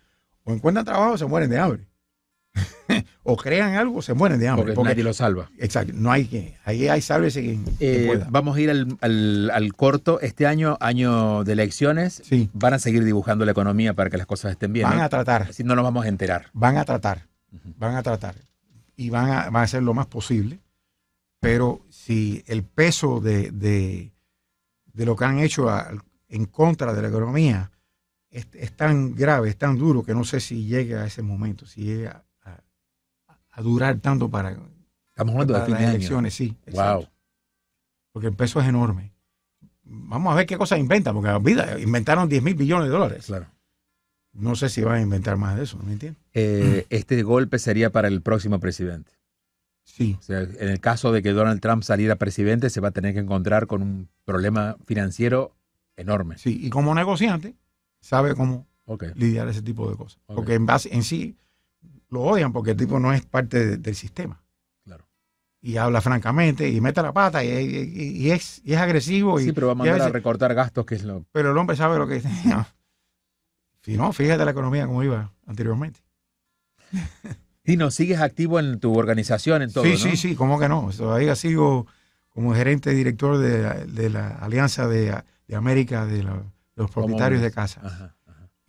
o 0.44 0.52
encuentran 0.54 0.84
trabajo 0.86 1.12
o 1.12 1.18
se 1.18 1.26
mueren 1.26 1.50
de 1.50 1.58
hambre. 1.58 1.86
o 3.32 3.36
crean 3.36 3.74
algo 3.74 3.98
o 3.98 4.02
se 4.02 4.14
mueren 4.14 4.38
de 4.40 4.48
hambre. 4.48 4.62
Porque, 4.64 4.74
Porque- 4.76 4.88
nadie 4.90 5.04
lo 5.04 5.12
salva. 5.12 5.50
exacto, 5.58 5.92
no 5.96 6.10
hay 6.12 6.26
que, 6.26 6.56
ahí 6.64 6.88
hay 6.88 7.00
sálvese 7.02 7.40
quien, 7.42 7.64
Eh, 7.80 8.04
pueda. 8.06 8.26
vamos 8.30 8.56
a 8.56 8.60
ir 8.60 8.70
al, 8.70 8.96
al- 9.00 9.50
al 9.52 9.72
corto. 9.74 10.20
Este 10.20 10.46
año, 10.46 10.76
año 10.80 11.44
de 11.44 11.52
elecciones, 11.52 12.22
Sí, 12.24 12.50
van 12.52 12.74
a 12.74 12.78
seguir 12.78 13.04
dibujando 13.04 13.44
la 13.44 13.52
economía 13.52 13.94
para 13.94 14.10
que 14.10 14.16
las 14.16 14.26
cosas 14.26 14.52
estén 14.52 14.72
bien. 14.72 14.88
van 14.88 14.98
¿no? 14.98 15.04
a 15.04 15.08
tratar, 15.08 15.42
Así 15.50 15.64
no 15.64 15.74
nos 15.74 15.84
vamos 15.84 16.04
a 16.04 16.08
enterar. 16.08 16.46
van 16.52 16.76
a 16.76 16.84
tratar. 16.84 17.26
Van 17.78 17.94
a 17.96 18.02
tratar 18.02 18.34
y 18.96 19.10
van 19.10 19.30
a, 19.30 19.44
van 19.50 19.56
a 19.56 19.62
hacer 19.62 19.82
lo 19.82 19.94
más 19.94 20.06
posible, 20.06 20.60
pero 21.40 21.80
si 21.88 22.42
el 22.46 22.62
peso 22.64 23.20
de, 23.20 23.50
de- 23.50 24.12
de 24.92 25.06
lo 25.06 25.16
que 25.16 25.24
han 25.24 25.38
hecho 25.38 25.70
a- 25.70 25.90
en 26.28 26.44
contra 26.46 26.92
de 26.92 27.02
la 27.02 27.08
economía 27.08 27.70
es, 28.30 28.46
es 28.52 28.72
tan 28.76 29.14
grave, 29.16 29.48
es 29.48 29.56
tan 29.56 29.76
duro, 29.76 30.04
que 30.04 30.14
no 30.14 30.22
sé 30.24 30.38
si 30.40 30.66
llegue 30.66 30.96
a 30.96 31.06
ese 31.06 31.22
momento, 31.22 31.66
si 31.66 31.82
llegue 31.82 32.10
a, 33.60 33.62
durar 33.62 33.98
tanto 33.98 34.28
para, 34.28 34.56
Estamos 35.10 35.32
hablando 35.34 35.54
de 35.54 35.60
fin 35.60 35.72
las 35.72 35.80
de 35.80 35.86
año. 35.86 35.96
elecciones, 35.96 36.34
sí. 36.34 36.56
Wow. 36.72 37.06
Porque 38.12 38.28
el 38.28 38.34
peso 38.34 38.60
es 38.60 38.68
enorme. 38.68 39.12
Vamos 39.82 40.32
a 40.32 40.36
ver 40.36 40.46
qué 40.46 40.56
cosas 40.56 40.78
inventan, 40.78 41.14
porque 41.14 41.30
olvida, 41.30 41.78
inventaron 41.78 42.28
10 42.28 42.42
mil 42.42 42.54
billones 42.54 42.86
de 42.86 42.90
dólares. 42.90 43.26
Claro. 43.26 43.46
No 44.32 44.54
sé 44.54 44.68
si 44.68 44.82
van 44.82 44.96
a 44.96 45.00
inventar 45.00 45.36
más 45.36 45.56
de 45.56 45.64
eso, 45.64 45.76
¿no 45.76 45.84
me 45.84 45.92
entiendes? 45.92 46.22
Eh, 46.32 46.86
este 46.90 47.22
golpe 47.22 47.58
sería 47.58 47.90
para 47.90 48.08
el 48.08 48.22
próximo 48.22 48.60
presidente. 48.60 49.10
Sí, 49.84 50.16
O 50.18 50.22
sea, 50.22 50.40
en 50.40 50.68
el 50.68 50.80
caso 50.80 51.10
de 51.10 51.20
que 51.20 51.32
Donald 51.32 51.60
Trump 51.60 51.82
saliera 51.82 52.14
presidente, 52.14 52.70
se 52.70 52.80
va 52.80 52.88
a 52.88 52.92
tener 52.92 53.12
que 53.12 53.20
encontrar 53.20 53.66
con 53.66 53.82
un 53.82 54.08
problema 54.24 54.76
financiero 54.86 55.56
enorme. 55.96 56.38
sí. 56.38 56.60
Y 56.62 56.70
como 56.70 56.94
negociante, 56.94 57.56
sabe 58.00 58.34
cómo 58.34 58.66
lidiar 59.16 59.48
ese 59.48 59.62
tipo 59.62 59.90
de 59.90 59.96
cosas. 59.96 60.20
Porque 60.26 60.54
en 60.54 60.66
base 60.66 60.94
en 60.94 61.02
sí 61.02 61.36
lo 62.10 62.20
odian 62.22 62.52
porque 62.52 62.72
el 62.72 62.76
tipo 62.76 62.98
no 62.98 63.12
es 63.12 63.24
parte 63.24 63.64
de- 63.64 63.76
del 63.78 63.94
sistema. 63.94 64.42
Claro. 64.84 65.06
Y 65.62 65.76
habla 65.76 66.00
francamente 66.00 66.68
y 66.68 66.80
mete 66.80 67.02
la 67.02 67.12
pata 67.12 67.42
y, 67.44 67.48
y- 67.48 68.16
y 68.26 68.30
es, 68.30 68.60
y 68.64 68.72
es 68.74 68.78
agresivo. 68.78 69.40
Y, 69.40 69.44
Sí, 69.44 69.52
pero 69.52 69.68
va 69.68 69.72
a 69.72 69.76
y 69.86 69.88
a 69.88 69.92
mandar 69.92 70.08
a 70.08 70.12
recortar 70.12 70.54
gastos, 70.54 70.84
que 70.86 70.94
es 70.96 71.04
lo. 71.04 71.24
pero 71.32 71.52
el 71.52 71.58
hombre 71.58 71.76
sabe 71.76 71.98
lo 71.98 72.06
que 72.08 72.22
no. 72.46 72.66
Si 73.82 73.96
no, 73.96 74.12
fíjate 74.12 74.44
la 74.44 74.50
economía 74.50 74.86
como 74.86 75.02
iba 75.02 75.32
anteriormente. 75.46 76.00
Tino, 77.62 77.90
¿sigues 77.90 78.20
activo 78.20 78.58
en 78.58 78.80
tu 78.80 78.96
organización, 78.98 79.62
en 79.62 79.72
todo? 79.72 79.84
sí, 79.84 79.90
¿no? 79.92 79.96
sí, 79.98 80.16
sí, 80.16 80.34
¿cómo 80.34 80.58
que 80.58 80.68
no? 80.68 80.90
Todavía 80.96 81.36
sigo 81.36 81.86
como 82.30 82.54
gerente 82.54 82.90
director 82.90 83.38
de, 83.38 83.62
la- 83.62 83.74
de 83.84 84.10
la 84.10 84.28
Alianza 84.38 84.86
de, 84.88 85.22
de 85.46 85.56
América 85.56 86.06
de 86.06 86.22
la- 86.24 86.42
los 86.76 86.90
propietarios 86.90 87.42
de 87.42 87.50
casas. 87.52 87.84
Ajá. 87.84 88.16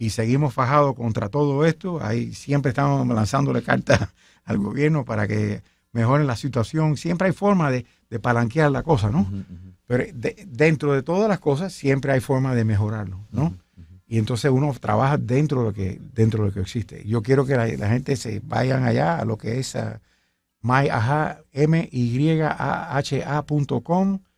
Y 0.01 0.09
seguimos 0.09 0.53
fajados 0.55 0.95
contra 0.95 1.29
todo 1.29 1.63
esto. 1.63 2.03
Ahí 2.03 2.33
siempre 2.33 2.69
estamos 2.69 3.07
lanzándole 3.07 3.61
cartas 3.61 3.99
al 4.45 4.57
gobierno 4.57 5.05
para 5.05 5.27
que 5.27 5.61
mejoren 5.91 6.25
la 6.25 6.35
situación. 6.35 6.97
Siempre 6.97 7.27
hay 7.27 7.33
forma 7.33 7.69
de, 7.69 7.85
de 8.09 8.19
palanquear 8.19 8.71
la 8.71 8.81
cosa, 8.81 9.11
¿no? 9.11 9.27
Pero 9.85 10.05
de- 10.13 10.47
dentro 10.47 10.93
de 10.93 11.03
todas 11.03 11.29
las 11.29 11.37
cosas 11.39 11.71
siempre 11.71 12.11
hay 12.13 12.19
forma 12.19 12.55
de 12.55 12.65
mejorarlo, 12.65 13.19
¿no? 13.31 13.53
Y 14.07 14.17
entonces 14.17 14.49
uno 14.51 14.73
trabaja 14.79 15.17
dentro 15.19 15.59
de 15.61 15.65
lo 15.67 15.73
que, 15.73 16.01
dentro 16.15 16.43
de 16.43 16.49
lo 16.49 16.53
que 16.55 16.61
existe. 16.61 17.03
Yo 17.07 17.21
quiero 17.21 17.45
que 17.45 17.55
la, 17.55 17.67
la 17.67 17.89
gente 17.89 18.15
se 18.15 18.41
vayan 18.43 18.83
allá 18.83 19.19
a 19.19 19.25
lo 19.25 19.37
que 19.37 19.59
es 19.59 19.75
ah, 19.75 20.01
myaha, 20.61 21.41
M-Y-A-H-A.com 22.81 24.19
y 24.19 24.31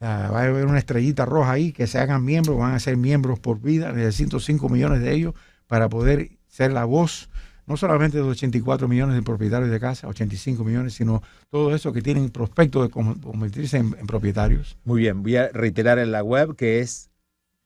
ah, 0.00 0.30
va 0.32 0.40
a 0.40 0.44
haber 0.44 0.66
una 0.66 0.78
estrellita 0.78 1.24
roja 1.24 1.52
ahí 1.52 1.72
que 1.72 1.86
se 1.86 1.98
hagan 1.98 2.24
miembros, 2.24 2.58
van 2.58 2.74
a 2.74 2.80
ser 2.80 2.96
miembros 2.96 3.38
por 3.38 3.60
vida, 3.60 3.92
necesito 3.92 4.40
5 4.40 4.68
millones 4.68 5.00
de 5.00 5.12
ellos 5.12 5.34
para 5.66 5.88
poder 5.88 6.30
ser 6.48 6.72
la 6.72 6.84
voz, 6.84 7.28
no 7.66 7.76
solamente 7.76 8.18
de 8.18 8.24
los 8.24 8.32
84 8.32 8.88
millones 8.88 9.16
de 9.16 9.22
propietarios 9.22 9.70
de 9.70 9.80
casa, 9.80 10.08
85 10.08 10.64
millones, 10.64 10.94
sino 10.94 11.22
todo 11.50 11.74
eso 11.74 11.92
que 11.92 12.02
tienen 12.02 12.30
prospecto 12.30 12.82
de 12.82 12.90
convertirse 12.90 13.78
en, 13.78 13.96
en 13.98 14.06
propietarios. 14.06 14.78
Muy 14.84 15.00
bien, 15.00 15.22
voy 15.22 15.36
a 15.36 15.48
reiterar 15.48 15.98
en 15.98 16.12
la 16.12 16.22
web 16.22 16.56
que 16.56 16.80
es 16.80 17.10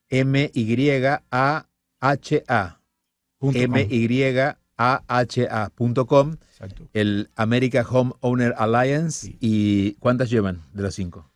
M-Y-A-H-A. 0.09 1.21
Punto 3.39 3.67
com. 3.67 3.77
M-Y-A-H-A. 3.77 4.61
AHA.com, 4.81 6.37
Exacto. 6.49 6.87
el 6.93 7.29
America 7.35 7.85
Home 7.87 8.13
Owner 8.21 8.55
Alliance. 8.57 9.27
Sí. 9.27 9.37
¿Y 9.39 9.93
cuántas 9.93 10.29
llevan 10.29 10.61
de 10.73 10.83
los 10.83 10.95
cinco? 10.95 11.30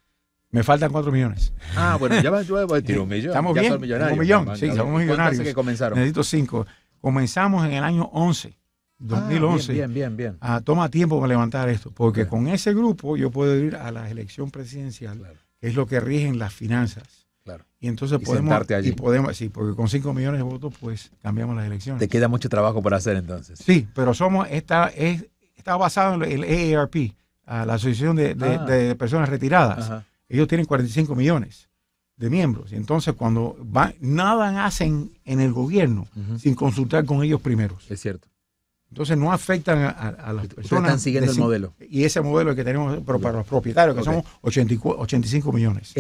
Me 0.56 0.64
faltan 0.64 0.92
4 0.92 1.12
millones. 1.12 1.52
Ah, 1.76 1.98
bueno, 2.00 2.20
ya 2.22 2.32
va, 2.32 2.42
yo 2.42 2.66
voy 2.68 2.80
a 2.80 2.82
tirar 2.82 3.02
un 3.02 3.10
millón. 3.10 3.28
Estamos 3.32 3.56
ya 3.56 3.62
bien, 3.62 3.74
un 3.74 3.82
millón, 4.20 4.58
sí, 4.58 4.68
somos 4.68 4.78
¿cuánto 4.78 4.90
hace 4.94 5.04
millonarios. 5.06 5.44
que 5.44 5.54
comenzaron? 5.54 5.98
Necesito 6.00 6.24
5. 6.24 6.66
Comenzamos 7.02 7.66
en 7.66 7.74
el 7.74 7.84
año 7.84 8.04
11, 8.14 8.58
2011. 8.98 9.72
Ah, 9.72 9.76
bien, 9.76 9.94
bien, 9.94 9.94
bien. 9.94 10.18
bien. 10.18 10.38
Ah, 10.40 10.62
toma 10.64 10.90
tiempo 10.90 11.18
para 11.20 11.28
levantar 11.28 11.68
esto, 11.70 11.92
porque 11.92 12.22
Claro. 12.22 12.30
con 12.30 12.48
ese 12.48 12.74
grupo 12.74 13.18
yo 13.18 13.32
puedo 13.32 13.56
ir 13.58 13.76
a 13.76 13.92
la 13.92 14.10
elección 14.10 14.50
presidencial, 14.50 15.18
Claro, 15.18 15.36
que 15.60 15.68
es 15.68 15.76
lo 15.76 15.86
que 15.88 16.00
rigen 16.00 16.40
las 16.40 16.54
finanzas. 16.54 17.04
claro. 17.44 17.66
Y 17.82 17.88
entonces 17.90 18.20
Y 18.22 18.26
podemos, 18.26 18.72
allí. 18.72 18.90
y 18.90 18.92
podemos, 18.94 19.36
sí, 19.36 19.50
porque 19.50 19.76
con 19.76 19.90
5 19.90 20.14
millones 20.14 20.40
de 20.40 20.44
votos, 20.44 20.74
pues 20.80 21.12
cambiamos 21.22 21.56
las 21.58 21.66
elecciones. 21.66 22.00
Te 22.00 22.08
queda 22.08 22.28
mucho 22.30 22.48
trabajo 22.50 22.82
por 22.82 22.94
hacer 22.94 23.18
entonces. 23.18 23.60
Sí, 23.60 23.88
pero 23.94 24.14
somos, 24.14 24.48
está, 24.50 24.88
es, 24.88 25.26
está 25.58 25.76
basado 25.76 26.24
en 26.24 26.32
el 26.32 26.44
AARP, 26.76 27.14
la 27.46 27.74
Asociación 27.74 28.16
de, 28.16 28.34
de- 28.36 28.56
Ah. 28.56 28.66
de 28.66 28.96
Personas 28.96 29.28
Retiradas. 29.30 29.86
Ajá. 29.92 30.06
Ellos 30.30 30.48
tienen 30.48 30.66
45 30.66 31.16
millones 31.16 31.70
de 32.18 32.30
miembros. 32.30 32.72
Y 32.72 32.76
entonces 32.76 33.14
cuando 33.16 33.56
van, 33.60 33.94
nada 34.00 34.66
hacen 34.66 35.12
en 35.26 35.40
el 35.42 35.52
gobierno 35.52 36.08
sin 36.40 36.56
consultar 36.56 37.06
con 37.06 37.24
ellos 37.24 37.42
primeros. 37.42 37.90
Es 37.92 38.02
cierto. 38.02 38.28
Entonces 38.90 39.18
no 39.18 39.32
afectan 39.34 39.80
a, 39.80 39.90
a- 39.90 40.08
a 40.10 40.32
las 40.34 40.48
personas. 40.48 40.84
están 40.86 41.00
siguiendo 41.00 41.32
el 41.32 41.38
modelo. 41.38 41.74
Y 41.90 42.04
ese 42.06 42.22
modelo 42.22 42.56
que 42.56 42.64
tenemos 42.64 43.00
pero 43.06 43.20
para 43.20 43.40
los 43.40 43.48
propietarios, 43.48 43.94
que 43.96 44.02
Ok. 44.02 44.06
somos 44.06 44.24
84 44.42 45.02
85 45.02 45.52
millones. 45.52 45.94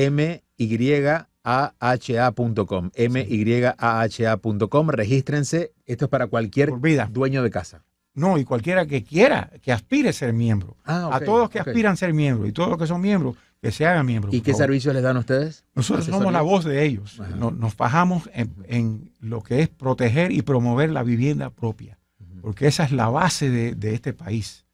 MYAHA.com. 1.45 2.91
MYAHA.com. 2.97 4.89
Regístrense. 4.89 5.73
Esto 5.85 6.05
es 6.05 6.09
para 6.09 6.27
cualquier 6.27 6.71
dueño 7.11 7.43
de 7.43 7.49
casa. 7.51 7.83
No, 8.13 8.37
y 8.37 8.45
cualquiera 8.45 8.85
que 8.85 9.03
quiera, 9.03 9.51
que 9.61 9.73
aspire 9.73 10.07
a 10.09 10.13
ser 10.13 10.31
miembro. 10.31 10.77
Ah, 10.85 11.09
a 11.11 11.19
todos 11.19 11.39
los 11.41 11.49
que 11.49 11.59
aspiran 11.59 11.93
a 11.93 11.95
ser 11.97 12.13
miembros 12.13 12.47
y 12.47 12.53
todos 12.53 12.69
los 12.69 12.77
que 12.79 12.87
son 12.87 13.01
miembros, 13.01 13.35
que 13.61 13.71
se 13.71 13.85
hagan 13.85 14.05
miembros. 14.05 14.33
¿Y 14.33 14.41
qué 14.41 14.51
servicios 14.53 14.93
les 14.93 15.03
dan 15.03 15.17
ustedes? 15.17 15.63
Nosotros 15.73 16.05
somos 16.05 16.31
la 16.33 16.41
voz 16.41 16.65
de 16.65 16.83
ellos. 16.85 17.19
Nos, 17.39 17.53
nos 17.57 17.73
fajamos 17.73 18.29
en, 18.33 18.53
en 18.67 19.11
lo 19.19 19.41
que 19.41 19.61
es 19.61 19.69
proteger 19.69 20.31
y 20.31 20.41
promover 20.43 20.89
la 20.91 21.03
vivienda 21.03 21.49
propia, 21.49 21.97
porque 22.41 22.67
esa 22.67 22.83
es 22.83 22.91
la 22.91 23.09
base 23.09 23.49
de, 23.49 23.73
de 23.75 23.93
este 23.95 24.13
país. 24.13 24.65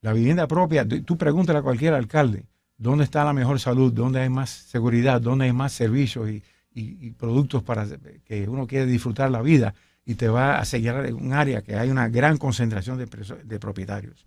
La 0.00 0.12
vivienda 0.12 0.46
propia, 0.46 0.86
tú 0.86 1.16
pregúntale 1.18 1.58
a 1.58 1.62
cualquier 1.62 1.94
alcalde, 1.94 2.44
¿dónde 2.78 3.02
está 3.04 3.24
la 3.24 3.32
mejor 3.32 3.58
salud? 3.58 3.92
¿Dónde 3.92 4.20
hay 4.20 4.28
más 4.28 4.50
seguridad? 4.50 5.20
¿Dónde 5.20 5.46
hay 5.46 5.52
más 5.52 5.72
servicios 5.72 6.28
y, 6.30 6.42
y- 6.72 6.98
y 7.06 7.10
productos 7.12 7.62
para 7.64 7.86
que 8.24 8.48
uno 8.48 8.66
quiere 8.66 8.86
disfrutar 8.86 9.30
la 9.30 9.42
vida? 9.42 9.74
Y 10.04 10.14
te 10.14 10.28
va 10.28 10.58
a 10.60 10.64
señalar 10.64 11.12
un 11.14 11.32
área 11.32 11.62
que 11.62 11.74
hay 11.74 11.90
una 11.90 12.08
gran 12.08 12.36
concentración 12.36 12.96
de, 12.98 13.06
de 13.44 13.58
propietarios. 13.58 14.24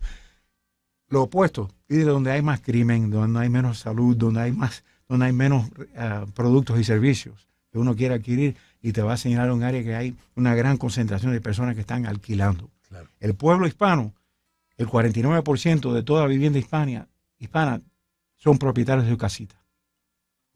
Lo 1.10 1.24
opuesto, 1.24 1.68
ir 1.88 2.06
donde 2.06 2.30
hay 2.30 2.40
más 2.40 2.60
crimen, 2.60 3.10
donde 3.10 3.40
hay 3.40 3.48
menos 3.48 3.80
salud, 3.80 4.16
donde 4.16 4.40
hay 4.40 4.52
más, 4.52 4.84
donde 5.08 5.26
hay 5.26 5.32
menos 5.32 5.68
ah, 5.96 6.24
productos 6.34 6.78
y 6.78 6.84
servicios 6.84 7.48
que 7.70 7.78
uno 7.78 7.94
quiere 7.94 8.14
adquirir 8.14 8.56
y 8.80 8.92
te 8.92 9.02
va 9.02 9.14
a 9.14 9.16
señalar 9.16 9.50
un 9.52 9.62
área 9.62 9.82
que 9.82 9.94
hay 9.94 10.16
una 10.34 10.54
gran 10.54 10.76
concentración 10.76 11.32
de 11.32 11.40
personas 11.40 11.74
que 11.74 11.80
están 11.82 12.06
alquilando. 12.06 12.70
Claro. 12.88 13.08
El 13.20 13.34
pueblo 13.34 13.66
hispano, 13.66 14.14
el 14.76 14.86
49% 14.86 15.92
de 15.92 16.02
toda 16.02 16.26
vivienda 16.26 16.58
hispana, 16.58 17.08
hispana 17.38 17.80
son 18.36 18.58
propietarios 18.58 19.04
de 19.04 19.12
su 19.12 19.18
casita. 19.18 19.59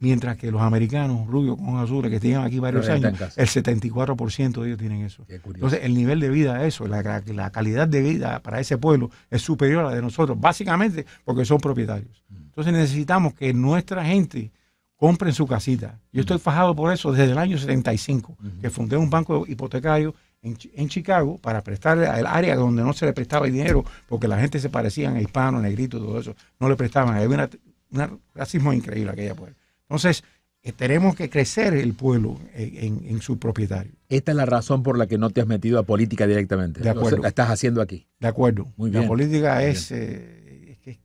Mientras 0.00 0.36
que 0.36 0.50
los 0.50 0.60
americanos, 0.60 1.26
rubios 1.28 1.56
con 1.56 1.76
azules, 1.78 2.10
que 2.10 2.20
tienen 2.20 2.40
aquí 2.42 2.58
varios 2.58 2.88
años, 2.88 3.12
el 3.36 3.46
74% 3.46 4.60
de 4.60 4.66
ellos 4.66 4.78
tienen 4.78 5.02
eso. 5.02 5.24
Entonces, 5.28 5.80
el 5.82 5.94
nivel 5.94 6.20
de 6.20 6.28
vida, 6.30 6.66
eso, 6.66 6.86
la, 6.86 7.22
la 7.26 7.50
calidad 7.50 7.86
de 7.88 8.02
vida 8.02 8.40
para 8.40 8.60
ese 8.60 8.76
pueblo 8.76 9.10
es 9.30 9.40
superior 9.42 9.84
a 9.84 9.90
la 9.90 9.94
de 9.94 10.02
nosotros, 10.02 10.38
básicamente 10.38 11.06
porque 11.24 11.44
son 11.44 11.58
propietarios. 11.58 12.24
Entonces, 12.30 12.72
necesitamos 12.72 13.34
que 13.34 13.54
nuestra 13.54 14.04
gente 14.04 14.50
compre 14.96 15.32
su 15.32 15.46
casita. 15.46 16.00
Yo 16.12 16.20
estoy 16.20 16.38
fajado 16.38 16.74
por 16.74 16.92
eso 16.92 17.12
desde 17.12 17.32
el 17.32 17.38
año 17.38 17.56
75, 17.56 18.32
Ujú. 18.38 18.60
que 18.60 18.70
fundé 18.70 18.96
un 18.96 19.10
banco 19.10 19.44
hipotecario 19.46 20.14
en, 20.42 20.56
en 20.74 20.88
Chicago 20.88 21.38
para 21.38 21.62
prestarle 21.62 22.06
al 22.06 22.26
área 22.26 22.56
donde 22.56 22.82
no 22.82 22.92
se 22.92 23.06
le 23.06 23.12
prestaba 23.12 23.46
el 23.46 23.52
dinero, 23.52 23.84
porque 24.08 24.28
la 24.28 24.38
gente 24.38 24.58
se 24.58 24.68
parecían 24.70 25.16
a 25.16 25.20
hispanos, 25.20 25.62
negritos, 25.62 26.00
todo 26.00 26.18
eso, 26.20 26.34
no 26.60 26.68
le 26.68 26.76
prestaban. 26.76 27.16
Había 27.16 27.48
un 27.90 28.20
racismo 28.34 28.72
increíble 28.72 29.12
aquella 29.12 29.34
pueblo. 29.34 29.56
Entonces, 29.88 30.24
eh, 30.62 30.72
tenemos 30.72 31.14
que 31.14 31.28
crecer 31.28 31.74
el 31.74 31.92
pueblo 31.94 32.40
en, 32.54 32.76
en, 32.76 33.04
en 33.08 33.20
su 33.20 33.38
propietario. 33.38 33.92
Esta 34.08 34.32
es 34.32 34.36
la 34.36 34.46
razón 34.46 34.82
por 34.82 34.96
la 34.96 35.06
que 35.06 35.18
no 35.18 35.30
te 35.30 35.40
has 35.42 35.46
metido 35.46 35.78
a 35.78 35.82
política 35.82 36.26
directamente. 36.26 36.80
De 36.80 36.88
acuerdo. 36.88 37.08
O 37.08 37.10
sea, 37.10 37.18
la 37.20 37.28
estás 37.28 37.50
haciendo 37.50 37.82
aquí. 37.82 38.06
De 38.18 38.28
acuerdo. 38.28 38.72
Muy 38.76 38.90
La 38.90 39.00
bien. 39.00 39.08
política 39.08 39.56
Muy 39.56 39.64
es, 39.64 39.90
eh, 39.90 40.70
es 40.72 40.78
que 40.78 41.00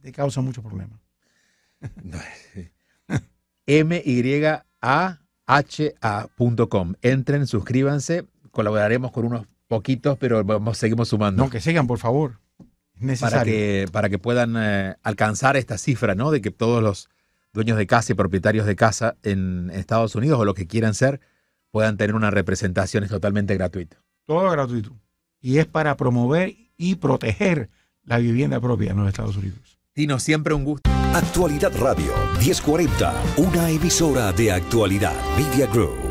te 0.00 0.10
causa 0.12 0.40
muchos 0.40 0.64
problemas. 0.64 0.98
MYAHA.com. 5.46 6.94
Entren, 7.02 7.46
suscríbanse. 7.46 8.24
Colaboraremos 8.50 9.12
con 9.12 9.26
unos 9.26 9.46
poquitos, 9.68 10.18
pero 10.18 10.42
vamos, 10.44 10.78
seguimos 10.78 11.08
sumando. 11.08 11.44
No, 11.44 11.50
que 11.50 11.60
sigan, 11.60 11.86
por 11.86 11.98
favor. 11.98 12.40
Es 12.58 12.66
para 12.98 13.06
necesario. 13.06 13.52
que, 13.52 13.86
para 13.92 14.08
que 14.08 14.18
puedan 14.18 14.54
eh, 14.56 14.96
alcanzar 15.02 15.56
esta 15.56 15.78
cifra, 15.78 16.14
¿no? 16.16 16.30
De 16.32 16.40
que 16.40 16.50
todos 16.50 16.82
los 16.82 17.08
dueños 17.52 17.76
de 17.76 17.86
casa 17.86 18.12
y 18.12 18.14
propietarios 18.14 18.66
de 18.66 18.76
casa 18.76 19.16
en 19.22 19.70
Estados 19.70 20.14
Unidos 20.14 20.38
o 20.40 20.44
lo 20.44 20.54
que 20.54 20.66
quieran 20.66 20.94
ser 20.94 21.20
puedan 21.70 21.96
tener 21.96 22.14
una 22.14 22.30
representación 22.30 23.04
es 23.04 23.10
totalmente 23.10 23.54
gratuito. 23.54 23.96
Todo 24.26 24.50
gratuito. 24.50 24.96
Y 25.40 25.58
es 25.58 25.66
para 25.66 25.96
promover 25.96 26.54
y 26.76 26.96
proteger 26.96 27.70
la 28.02 28.18
vivienda 28.18 28.60
propia 28.60 28.92
en 28.92 28.98
los 28.98 29.08
Estados 29.08 29.36
Unidos. 29.36 29.78
Tino, 29.92 30.18
siempre 30.18 30.54
un 30.54 30.64
gusto. 30.64 30.90
Actualidad 31.14 31.72
Radio 31.78 32.12
1040, 32.38 33.14
una 33.36 33.70
emisora 33.70 34.32
de 34.32 34.52
actualidad 34.52 35.14
Media 35.36 35.66
Group. 35.66 36.07